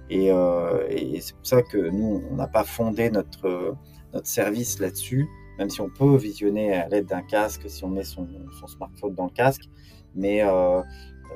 [0.10, 3.76] Et, et c'est pour ça que nous, on n'a pas fondé notre,
[4.14, 8.04] notre service là-dessus, même si on peut visionner à l'aide d'un casque, si on met
[8.04, 8.28] son,
[8.60, 9.70] son, smartphone dans le casque.
[10.16, 10.44] Mais,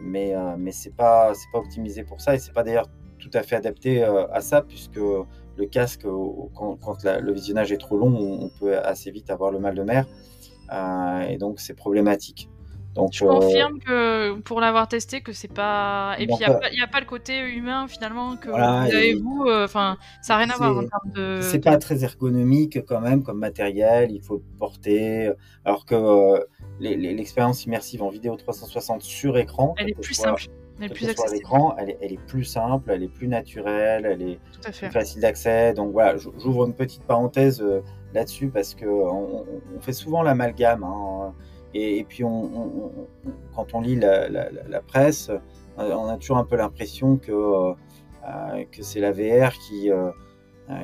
[0.02, 2.88] mais, mais c'est pas, c'est pas optimisé pour ça et c'est pas d'ailleurs
[3.20, 5.00] tout à fait adapté à ça, puisque
[5.58, 6.06] le casque,
[6.54, 9.84] quand, quand le visionnage est trop long, on, peut assez vite avoir le mal de
[9.84, 10.06] mer.
[10.72, 12.50] Euh, et donc c'est problématique.
[12.98, 16.82] Donc, je confirme euh, que pour l'avoir testé que c'est pas et puis il n'y
[16.82, 20.50] a, pas le côté humain finalement que vous avez vous euh, enfin ça n'a rien
[20.50, 24.42] à voir en termes de c'est pas très ergonomique quand même comme matériel il faut
[24.58, 25.32] porter
[25.64, 26.44] alors que
[26.80, 30.46] l'expérience immersive en vidéo 360 sur écran elle est plus simple
[30.80, 31.34] elle est plus accessible.
[31.34, 35.74] l'écran, elle elle est, plus simple, elle est plus naturelle, elle est plus facile d'accès.
[35.74, 37.66] Donc voilà, j'ouvre une petite parenthèse
[38.14, 39.44] là-dessus parce que on,
[39.82, 40.84] fait souvent l'amalgame.
[40.84, 41.34] Hein,
[41.74, 42.92] et, puis on,
[43.56, 47.74] quand on lit la, presse, euh, on a toujours un peu l'impression que, euh,
[48.72, 50.12] que c'est la VR qui, euh,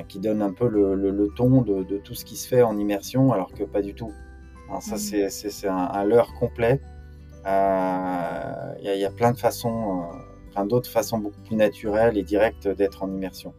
[0.08, 3.52] qui donne un peu le, ton de, tout ce qui se fait en immersion, alors
[3.52, 4.12] que pas du tout.
[4.70, 5.28] Hein, ça, mmh.
[5.30, 6.80] c'est un, un, leurre complet.
[7.44, 10.04] Il y, y, a plein de façons,
[10.52, 13.52] plein d'autres façons beaucoup plus naturelles et directes d'être en immersion.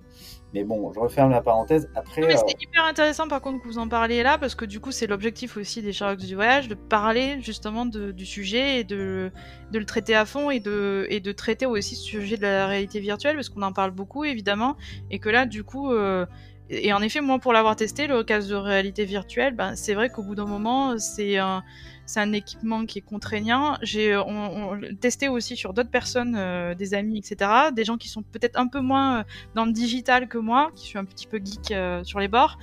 [0.55, 1.89] Mais bon, je referme la parenthèse.
[1.95, 4.63] Après, mais c'est euh, hyper intéressant par contre que vous en parliez là, parce que
[4.63, 8.83] du coup, c'est l'objectif aussi des Sherlock du voyage, de parler justement du sujet et
[8.85, 9.31] de,
[9.71, 12.67] de, le traiter à fond et de, et de traiter aussi ce sujet de la
[12.67, 14.77] réalité virtuelle, parce qu'on en parle beaucoup évidemment,
[15.11, 16.25] et que là, du coup, euh,
[16.69, 20.09] et en effet, moi, pour l'avoir testé, le cas de réalité virtuelle, ben, c'est vrai
[20.09, 21.65] qu'au bout d'un moment, c'est un
[22.05, 23.77] c'est un équipement qui est contraignant.
[23.81, 27.49] J'ai on, testé aussi sur d'autres personnes, euh, des amis, etc.
[27.73, 29.23] Des gens qui sont peut-être un peu moins euh,
[29.55, 32.57] dans le digital que moi, qui suis un petit peu geek euh, sur les bords,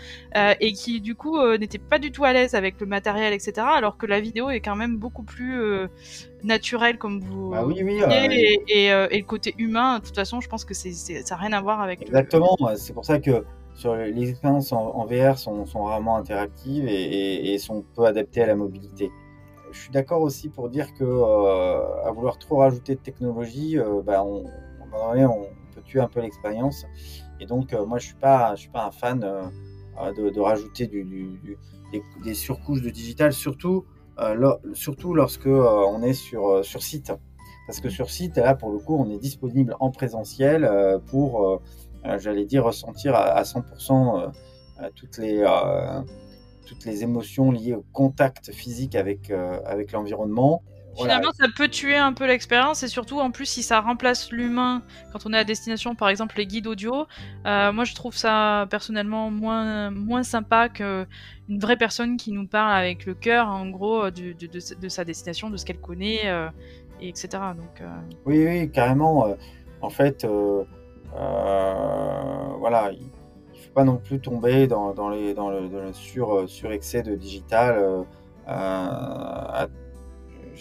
[0.60, 3.52] et qui du coup n'étaient pas du tout à l'aise avec le matériel, etc.
[3.58, 5.60] Alors que la vidéo est quand même beaucoup plus
[6.42, 9.98] naturelle, comme vous bah oui, oui, et, et, et, le côté humain.
[9.98, 12.02] De toute façon, je pense que c'est ça n'a rien à voir avec.
[12.02, 12.56] Exactement.
[12.76, 17.58] C'est pour ça que sur les expériences en, VR sont, sont, rarement interactives et, et,
[17.58, 19.10] sont peu adaptées à la mobilité
[19.72, 24.02] je suis d'accord aussi pour dire que euh, à vouloir trop rajouter de technologie, euh,
[24.02, 24.44] bah, on,
[24.92, 26.84] on, peut tuer un peu l'expérience.
[27.40, 31.58] Et donc, euh, moi, je suis pas, je suis pas un fan de, rajouter du,
[32.22, 33.86] des, surcouches de digital, surtout,
[34.74, 37.12] surtout lorsque on est sur, sur site.
[37.66, 40.70] Parce que sur site, là, pour le coup, on est disponible en présentiel
[41.06, 41.60] pour,
[42.18, 44.30] j'allais dire, ressentir à, à 100%
[44.94, 45.42] toutes les
[46.66, 50.62] toutes les émotions liées au contact physique avec, euh, avec l'environnement.
[50.94, 54.82] Finalement, ça peut tuer un peu l'expérience et surtout, en plus, si ça remplace l'humain
[55.10, 57.06] quand on est à destination, par exemple les guides audio,
[57.46, 61.06] euh, moi je trouve ça personnellement moins, moins sympa qu'une
[61.48, 65.48] vraie personne qui nous parle avec le cœur, en gros, de, de, de, sa destination,
[65.48, 66.50] de ce qu'elle connaît, euh,
[67.00, 67.28] et etc.
[67.56, 67.82] Donc,
[68.26, 69.34] Oui, oui, carrément.
[69.80, 70.26] en fait,
[71.14, 72.90] voilà,
[73.72, 77.76] pas non plus tomber dans, dans, les, dans, le, sur, euh, sur, excès de digital
[77.78, 78.02] euh,
[78.46, 79.66] à,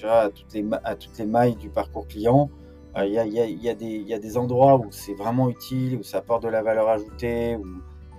[0.03, 2.49] à, toutes les, à toutes les mailles du parcours client.
[2.97, 5.49] Euh, il y, a, y, a, y, a y, a, des endroits où c'est vraiment
[5.49, 7.65] utile, où ça apporte de la valeur ajoutée, où,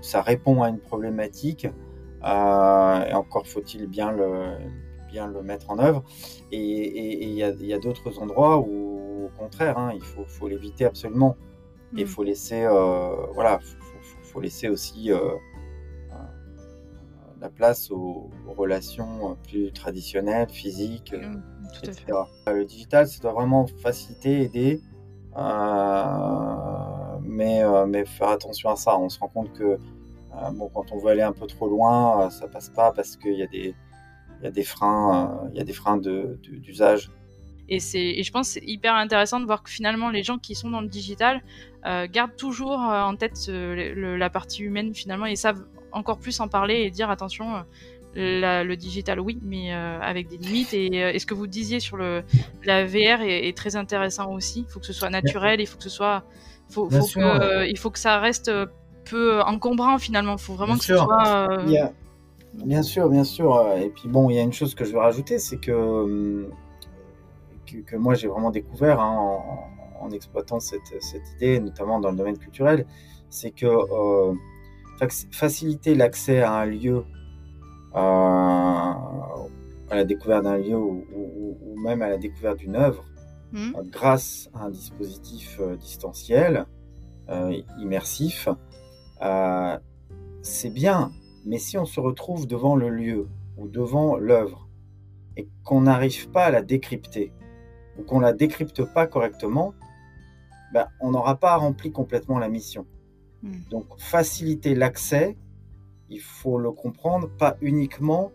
[0.01, 1.65] ça répond à une problématique.
[1.65, 4.57] et encore faut-il bien le,
[5.09, 6.03] bien le mettre en œuvre.
[6.51, 10.49] Et il y a, y a d'autres endroits où, au contraire, hein, il faut, faut
[10.49, 11.37] l'éviter absolument.
[11.97, 12.09] Et il mmh.
[12.09, 12.67] faut laisser,
[13.35, 13.82] voilà, faut
[14.41, 16.15] laisser aussi euh, euh,
[17.41, 21.43] la place aux, relations plus traditionnelles, physiques, mmh,
[21.83, 22.05] etc.
[22.47, 24.81] Le digital, ça doit vraiment faciliter, aider,
[25.37, 28.99] euh, mais, mais faire attention à ça.
[28.99, 29.79] On se rend compte que
[30.53, 33.75] bon, quand on veut aller un peu trop loin, ça passe pas parce qu'il y
[34.43, 37.11] y a des freins, il y a des freins d'usage.
[37.73, 40.55] Et, et je pense que c'est hyper intéressant de voir que finalement les gens qui
[40.55, 41.43] sont dans le digital
[41.87, 46.49] euh, gardent toujours euh, en tête la partie humaine finalement et savent encore plus en
[46.49, 47.65] parler et dire attention,
[48.17, 50.75] euh, le digital oui, mais avec des limites.
[50.75, 52.23] Et, ce que vous disiez sur le,
[52.65, 54.65] la VR est, très intéressant aussi.
[54.69, 56.25] Il faut que ce soit naturel, il faut que ce soit,
[56.69, 58.51] faut, que, il faut que ça reste
[59.11, 60.35] peu encombrant finalement.
[60.35, 61.49] Il faut vraiment que ce soit.
[62.55, 63.67] Bien sûr, bien sûr.
[63.79, 66.49] Et puis bon, il y a une chose que je veux rajouter, c'est que,
[67.81, 69.41] que, moi j'ai vraiment découvert hein,
[70.01, 72.87] en, exploitant cette, cette, idée, notamment dans le domaine culturel,
[73.31, 74.35] c'est que euh,
[75.31, 77.05] faciliter l'accès à un lieu,
[77.95, 78.97] à
[79.91, 83.05] la découverte d'un lieu ou, même à la découverte d'une œuvre,
[83.53, 83.59] mmh.
[83.59, 86.67] euh, grâce à un dispositif euh, distanciel,
[87.79, 88.49] immersif,
[90.43, 91.13] c'est bien,
[91.47, 94.69] mais si on se retrouve devant le lieu ou devant l'œuvre
[95.37, 97.33] et qu'on n'arrive pas à la décrypter
[98.03, 99.75] ou qu'on la décrypte pas correctement,
[100.73, 102.87] ben, on n'aura pas rempli complètement la mission.
[103.43, 103.61] Hmm.
[103.71, 105.37] Donc faciliter l'accès,
[106.09, 108.33] il faut le comprendre, pas uniquement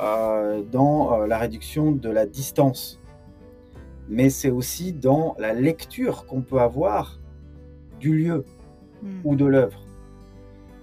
[0.00, 3.00] euh, dans euh, la réduction de la distance,
[4.08, 7.18] mais c'est aussi dans la lecture qu'on peut avoir
[7.98, 8.44] du lieu
[9.02, 9.20] hmm.
[9.24, 9.80] ou de l'œuvre.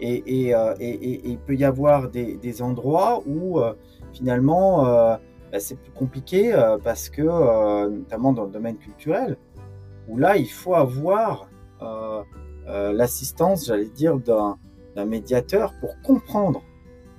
[0.01, 3.59] Euh, et, il peut y avoir des, endroits où
[4.13, 5.17] finalement
[5.51, 9.37] bah, c'est plus compliqué parce que, notamment dans le domaine culturel,
[10.07, 11.49] où là il faut avoir
[12.65, 16.61] l'assistance, j'allais dire, d'un médiateur pour comprendre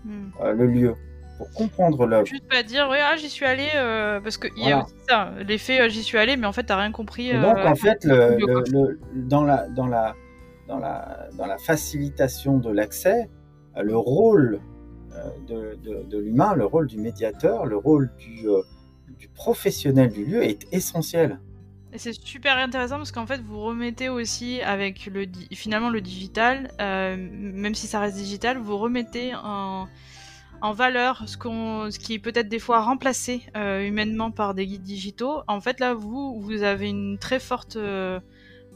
[0.05, 0.31] hmm.
[0.53, 0.95] le lieu
[1.38, 2.27] pour comprendre l'œuvre.
[2.27, 3.69] Juste pas dire, ouais, ah, j'y suis allé,
[4.25, 6.91] parce qu'il y a aussi ça, l'effet j'y suis allé, mais en fait, t'as rien
[6.91, 7.33] compris.
[7.33, 10.17] donc, en fait, le, dans, la, dans, la,
[10.67, 13.31] dans la, dans la facilitation de l'accès,
[13.77, 14.61] euh, le rôle
[15.50, 18.62] euh, de, l'humain, le rôle du médiateur, le rôle du, euh,
[19.18, 21.40] du professionnel du lieu est essentiel.
[21.92, 26.70] Et c'est super intéressant parce qu'en fait, vous remettez aussi avec le finalement le digital,
[26.78, 29.88] même si ça reste digital, vous remettez en,
[30.74, 35.40] valeur ce, qu'on, ce qui est peut-être des fois remplacé humainement par des guides digitaux.
[35.48, 37.78] En fait, là, vous, vous avez une très forte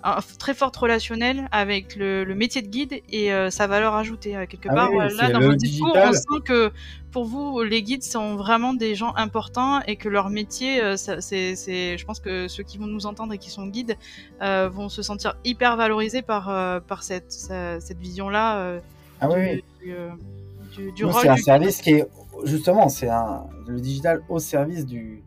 [0.02, 4.46] un très forte relationnel avec le, métier de guide et euh, sa valeur ajoutée euh,
[4.46, 4.90] quelque ah part.
[4.92, 6.72] là, dans votre discours, on sent que
[7.10, 11.54] pour vous, les guides sont vraiment des gens importants et que leur métier, euh, c'est,
[11.98, 13.96] je pense que ceux qui vont nous entendre et qui sont guides
[14.40, 18.80] vont se sentir hyper valorisés par, par cette, cette vision-là.
[19.20, 22.08] ah oui, du, du, C'est un service qui est
[22.44, 25.22] justement, c'est un, le digital au service du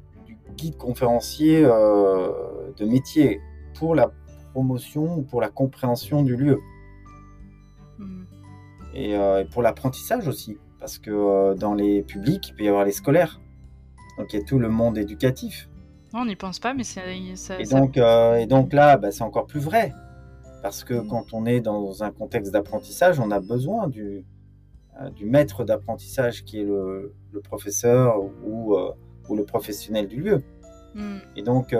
[0.57, 3.41] guide conférencier de métier
[3.75, 4.09] pour la
[4.55, 6.61] promotion ou pour la compréhension du lieu.
[7.99, 8.23] Hmm.
[8.95, 12.85] Euh, et, pour l'apprentissage aussi, parce que euh, dans les publics, il peut y avoir
[12.85, 13.41] les scolaires.
[14.17, 15.69] Donc il y a tout le monde éducatif.
[16.13, 17.01] on n'y pense pas, mais c'est.
[17.59, 19.91] Et, donc, euh, et donc là, bah, c'est encore plus vrai.
[20.63, 21.07] Parce que hmm.
[21.09, 24.23] quand on est dans un contexte d'apprentissage, on a besoin du,
[25.17, 27.13] du maître d'apprentissage qui est le,
[27.43, 28.77] professeur ou,
[29.27, 30.43] ou, le professionnel du lieu.
[30.95, 31.17] Hmm.
[31.35, 31.75] Et donc,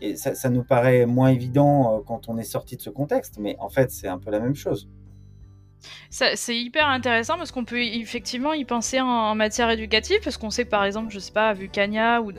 [0.00, 3.56] et ça, nous paraît moins évident euh, quand on est sorti de ce contexte, mais
[3.58, 4.88] en fait, c'est un peu la même chose.
[6.10, 10.64] C'est hyper intéressant parce qu'on peut effectivement y penser en, matière éducative, parce qu'on sait
[10.64, 12.32] que par exemple, je sais pas, vu Cagna ou,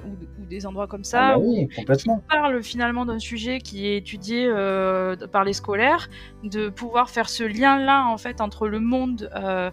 [0.49, 2.23] des endroits comme ça, ah bah oui, complètement.
[2.23, 6.09] on parle finalement d'un sujet qui est étudié euh, par les scolaires,
[6.43, 9.71] de pouvoir faire ce lien-là en fait entre le monde euh,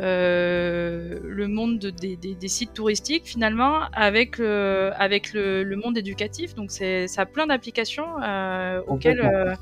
[0.00, 6.54] euh, le monde des, sites touristiques finalement avec le, avec le, monde éducatif.
[6.54, 9.54] Donc c'est ça a plein d'applications euh, auxquelles euh,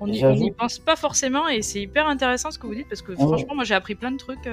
[0.00, 3.14] on n'y pense pas forcément et c'est hyper intéressant ce que vous dites parce que
[3.14, 4.48] franchement moi j'ai appris plein de trucs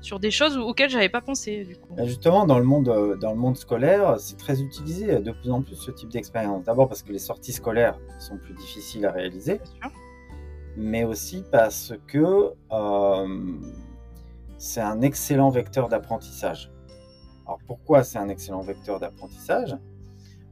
[0.00, 1.64] sur des choses auxquelles j'avais pas pensé.
[1.64, 1.94] Du coup.
[1.94, 5.62] Bah, justement dans le monde dans le monde scolaire c'est très utilisé de plus en
[5.62, 6.64] plus ce type d'expérience.
[6.64, 9.60] D'abord parce que les sorties scolaires sont plus difficiles à réaliser,
[10.76, 12.52] mais aussi parce que
[14.62, 16.70] c'est un excellent vecteur d'apprentissage.
[17.44, 19.76] Alors pourquoi c'est un excellent vecteur d'apprentissage?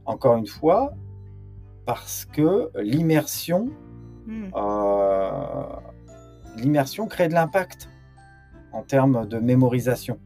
[0.05, 0.93] Encore une fois,
[1.85, 3.69] parce que l'immersion,
[4.27, 4.49] hmm.
[4.53, 5.65] euh,
[6.57, 7.89] l'immersion crée de l'impact
[8.73, 10.19] en termes de mémorisation.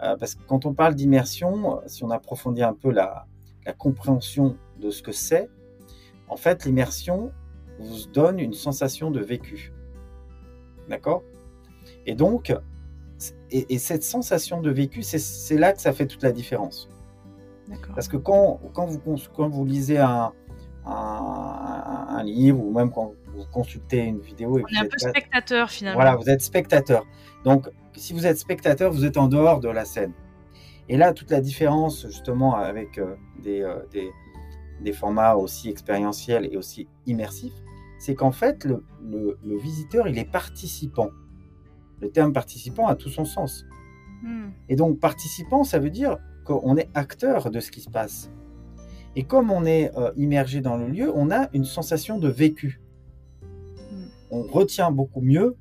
[0.00, 3.26] Euh, parce que quand on parle d'immersion, si on approfondit un peu la,
[3.66, 5.50] la compréhension de ce que c'est,
[6.28, 7.32] en fait, l'immersion
[7.80, 9.72] vous donne une sensation de vécu.
[10.88, 11.24] D'accord?
[12.06, 12.54] Et donc,
[13.50, 16.88] et, cette sensation de vécu, c'est là que ça fait toute la différence.
[17.94, 20.32] Parce que quand, quand, vous, quand vous lisez un,
[20.86, 24.58] un, livre ou même quand vous consultez une vidéo...
[24.58, 26.00] Et On est un peu spectateur finalement.
[26.00, 27.06] Voilà, vous êtes spectateur.
[27.44, 30.12] Donc si vous êtes spectateur, vous êtes en dehors de la scène.
[30.88, 34.10] Et là, toute la différence justement avec euh, des, euh, des,
[34.80, 37.52] des, formats aussi expérientiels et aussi immersifs,
[37.98, 41.10] c'est qu'en fait, le, le, le visiteur, il est participant.
[42.00, 43.64] Le terme participant a tout son sens.
[44.22, 44.50] Hmm.
[44.68, 48.30] Et donc participant, ça veut dire qu'on est acteur de ce qui se passe.
[49.16, 52.80] Et comme on est euh, immergé dans le lieu, on a une sensation de vécu.
[53.42, 54.04] Hmm.
[54.30, 55.56] On retient beaucoup mieux,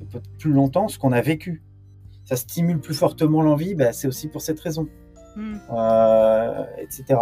[0.00, 1.62] et peut-être plus longtemps, ce qu'on a vécu.
[2.24, 4.86] ça stimule plus fortement l'envie, ben, c'est aussi pour cette raison,
[5.36, 5.56] Hmm.
[6.78, 7.20] etc.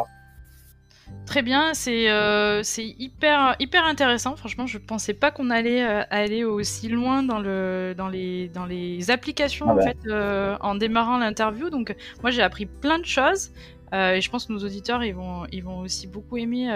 [1.29, 4.35] Très bien, c'est euh, c'est hyper, hyper intéressant.
[4.35, 8.65] Franchement, je pensais pas qu'on allait euh, aller aussi loin dans, le, dans, les, dans
[8.65, 9.83] les applications Ah en, bah.
[9.83, 11.69] fait, euh, en démarrant l'interview.
[11.69, 13.51] Donc, moi, j'ai appris plein de choses.
[13.93, 16.73] et je pense que nos auditeurs, ils vont, ils vont aussi beaucoup aimer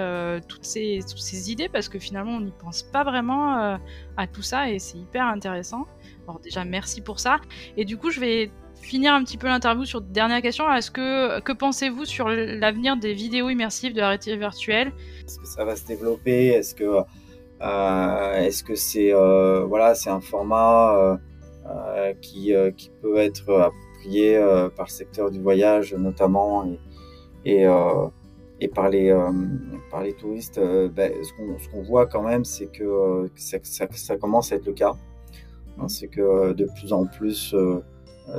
[0.49, 3.79] toutes, ces, toutes ces idées parce que finalement, on n'y pense pas vraiment
[4.19, 5.87] à tout ça et c'est hyper intéressant.
[6.29, 7.41] Alors, déjà, merci pour ça.
[7.79, 8.51] Et du coup, je vais
[8.83, 10.71] finir un petit peu l'interview sur dernière question.
[10.73, 14.93] Est-ce que que pensez-vous sur l'avenir des vidéos immersives de la réalité virtuelle?
[15.25, 16.49] Est-ce que ça va se développer?
[16.49, 16.99] Est-ce que
[17.63, 21.19] euh, est-ce que c'est euh, voilà, c'est un format
[21.67, 24.39] euh, qui, qui peut être approprié
[24.77, 26.65] par le secteur du voyage notamment
[27.45, 27.67] et
[28.61, 29.13] et, par les
[29.91, 34.67] par les touristes ben, ce qu'on voit quand même c'est que, ça, commence à être
[34.67, 34.95] le cas
[35.79, 37.55] Hein, c'est que de plus en plus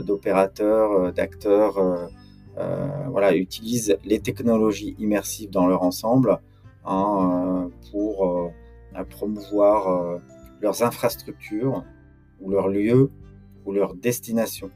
[0.02, 2.08] d'opérateurs euh, d'acteurs euh,
[2.58, 6.40] euh, voilà utilisent les technologies immersives dans leur ensemble
[6.86, 10.18] hein, euh, pour euh, promouvoir euh,
[10.62, 11.84] leurs infrastructures
[12.42, 13.10] ou leurs lieux
[13.66, 14.70] ou leurs destinations.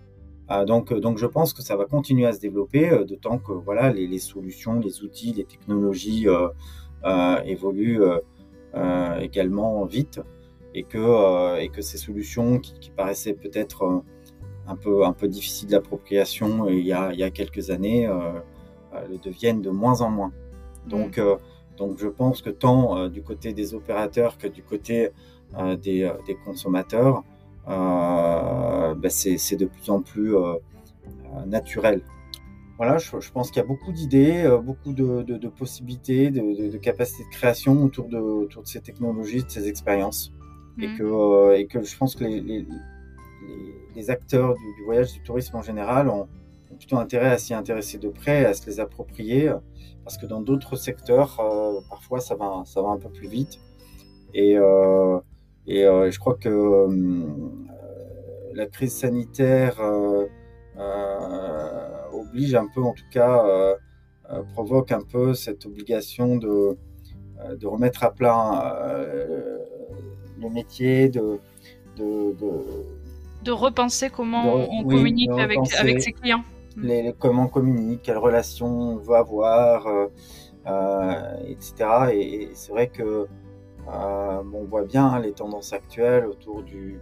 [0.49, 3.51] Euh, donc, donc je pense que ça va continuer à se développer, euh, d'autant que
[3.51, 6.47] voilà les, solutions, les outils, les technologies euh,
[7.05, 8.01] euh, évoluent
[8.76, 10.22] euh, également vite
[10.74, 13.99] et que, euh, et que ces solutions qui, paraissaient peut-être euh,
[14.68, 18.34] un peu, un peu difficiles d'appropriation il, y a, il y a quelques années euh,
[19.09, 20.32] le deviennent de moins en moins.
[20.88, 21.38] Donc, mmh.
[21.78, 25.11] Donc je pense que tant euh, du côté des opérateurs que du côté
[25.57, 27.24] euh, des, des, consommateurs,
[27.70, 30.55] euh, ben c'est de plus en plus euh,
[31.45, 32.01] naturel.
[32.78, 36.30] Voilà, je, je pense qu'il y a beaucoup d'idées, euh, beaucoup de, de, de possibilités,
[36.30, 40.32] de, de, capacités de création autour de, autour de ces technologies, de ces expériences.
[40.78, 40.84] Mmh.
[40.84, 42.68] Et, que, euh, et que je pense que les, les,
[43.95, 46.27] les acteurs du, voyage, du tourisme en général ont,
[46.77, 49.51] plutôt intérêt à s'y intéresser de près, à se les approprier
[50.07, 53.59] parce que dans d'autres secteurs, euh, parfois ça va, ça va un peu plus vite.
[54.33, 55.19] Et, euh,
[55.67, 56.88] euh, je crois que
[58.53, 59.81] la crise sanitaire
[62.13, 63.75] oblige un peu, en tout cas,
[64.53, 66.77] provoque un peu cette obligation de,
[67.65, 68.95] remettre à plat
[70.39, 71.41] le métier, de,
[73.43, 76.43] de repenser comment de, on oui, communique avec, avec ses clients
[76.81, 80.07] les, les, comment on communique, quelles relations on veut avoir, euh,
[80.67, 81.73] euh, etc.
[82.13, 83.27] Et, et c'est vrai que
[83.88, 86.99] euh, on voit bien hein, les tendances actuelles autour du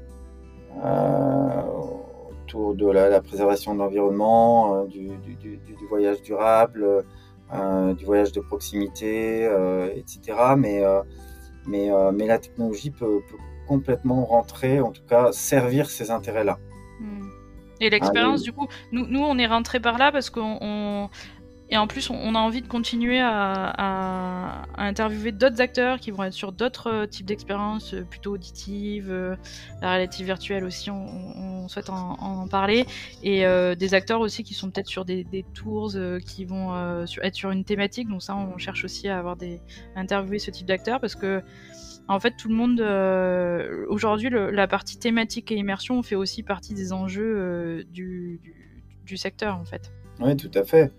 [2.44, 7.06] autour de la, la préservation de l'environnement, du, du, du, du, voyage durable,
[7.98, 9.46] du voyage de proximité,
[9.96, 10.38] etc.
[10.58, 10.84] Mais
[11.66, 13.38] mais mais la technologie peut, peut,
[13.68, 16.58] complètement rentrer, en tout cas servir ces intérêts-là.
[17.00, 17.28] Mmh.
[17.82, 20.58] Et l'expérience, du coup, nous, nous, on est rentré par là parce qu'on.
[20.62, 21.10] On...
[21.68, 26.12] Et en plus, on a envie de continuer à, à, à interviewer d'autres acteurs qui
[26.12, 29.36] vont être sur d'autres euh, types d'expériences, euh, plutôt auditives, euh,
[29.82, 31.08] la réalité virtuelle aussi, on,
[31.64, 32.86] on souhaite en, en, parler.
[33.24, 37.08] Et euh, des acteurs aussi qui sont peut-être sur des, des tours euh, qui vont
[37.08, 38.10] sur, être sur une thématique.
[38.10, 39.60] Donc, ça, on cherche aussi à avoir des.
[39.96, 41.42] à interviewer ce type d'acteurs parce que
[42.08, 46.74] en fait, tout le monde, euh, aujourd'hui, la partie thématique et immersion fait aussi partie
[46.74, 48.40] des enjeux euh, du,
[49.16, 49.92] secteur, en fait.
[50.20, 50.92] Oui, tout à fait.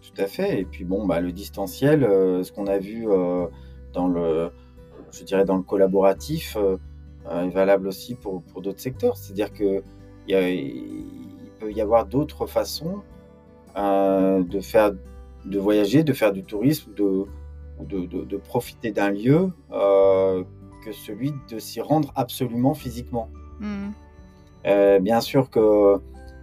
[0.00, 0.60] Tout à fait.
[0.60, 3.06] Et puis, bon, bah, le distanciel, euh, ce qu'on a vu
[3.92, 4.50] dans le,
[5.12, 6.56] je dirais, dans le collaboratif,
[7.30, 9.16] est valable aussi pour, pour d'autres secteurs.
[9.16, 9.82] C'est-à-dire qu'il
[10.28, 13.02] il peut y avoir d'autres façons
[13.76, 14.90] de faire,
[15.44, 17.26] de voyager, de faire du tourisme, de
[17.82, 20.44] de, de, de profiter d'un lieu euh,
[20.84, 23.28] que celui de s'y rendre absolument physiquement.
[23.60, 23.90] Mmh.
[24.66, 26.00] Euh, bien sûr que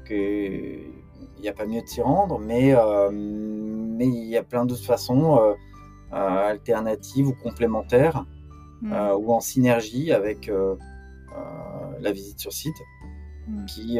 [0.09, 4.65] il n'y a pas mieux de s'y rendre, mais euh, mais il y a plein
[4.65, 5.39] d'autres façons
[6.11, 8.25] alternatives ou complémentaires
[8.81, 8.93] mmh.
[9.19, 10.51] ou en synergie avec
[12.01, 12.77] la visite sur site.
[13.47, 13.65] Mmh.
[13.65, 13.99] Qui,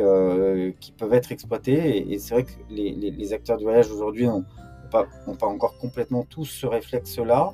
[0.79, 3.91] qui peuvent être exploitées et, et c'est vrai que les, les, les acteurs du voyage
[3.91, 4.45] aujourd'hui ont,
[4.89, 5.07] pas,
[5.41, 7.51] encore complètement tous ce réflexe-là,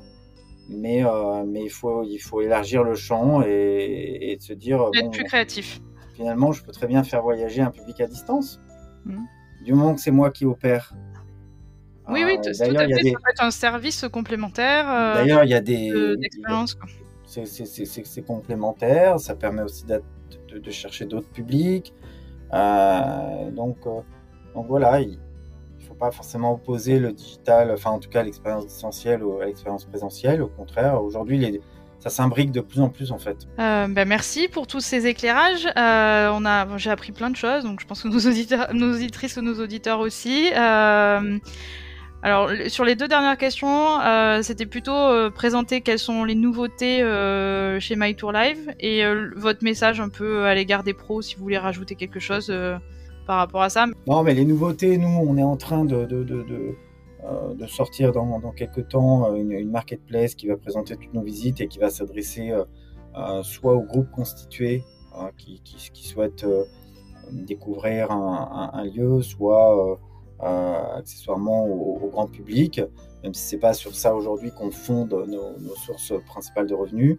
[0.68, 4.90] mais, euh, mais il, faut, il faut élargir le champ et, et se dire...
[4.94, 5.80] Être bon, plus créatif.
[6.14, 8.60] Finalement, je peux très bien faire voyager un public à distance,
[9.04, 9.18] mmh.
[9.64, 10.94] du moment que c'est moi qui opère.
[12.08, 13.10] Oui, oui, euh, tout à fait, des...
[13.10, 14.88] ça peut être un service complémentaire.
[14.88, 16.16] Euh, d'ailleurs, il y a des...
[16.16, 16.78] d'expérience.
[17.26, 20.00] C'est complémentaire, ça permet aussi de,
[20.48, 21.92] de, de chercher d'autres publics.
[22.52, 23.78] Euh, donc,
[24.54, 25.18] donc voilà, il,
[25.98, 30.42] pas forcément opposer le digital, enfin en tout cas l'expérience distancielle à l'expérience présentielle.
[30.42, 31.60] Au contraire, aujourd'hui,
[31.98, 33.36] ça s'imbrique de plus en plus en fait.
[33.58, 35.66] Euh, ben merci pour tous ces éclairages.
[35.76, 38.94] Euh, on a, j'ai appris plein de choses, donc je pense que nos auditeurs, nos
[39.42, 40.50] nos auditeurs aussi.
[40.54, 41.38] Euh,
[42.22, 46.98] alors sur les deux dernières questions, euh, c'était plutôt présenter quelles sont les nouveautés
[47.80, 49.02] chez MyTourLive et
[49.36, 52.52] votre message un peu à l'égard des pros si vous voulez rajouter quelque chose
[53.26, 53.86] par rapport à ça.
[54.06, 59.34] Non, mais les nouveautés, nous, on est en train de, de sortir dans, quelques temps
[59.34, 62.52] une, une, marketplace qui va présenter toutes nos visites et qui va s'adresser
[63.42, 64.84] soit aux groupes constitués
[65.36, 66.46] qui, qui, qui, souhaitent
[67.32, 69.98] découvrir un, lieu, soit
[70.42, 72.80] euh, accessoirement au, grand public,
[73.22, 77.18] même si c'est pas sur ça aujourd'hui qu'on fonde nos, sources principales de revenus.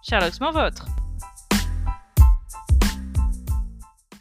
[0.08, 0.86] Sherlock's m'en votre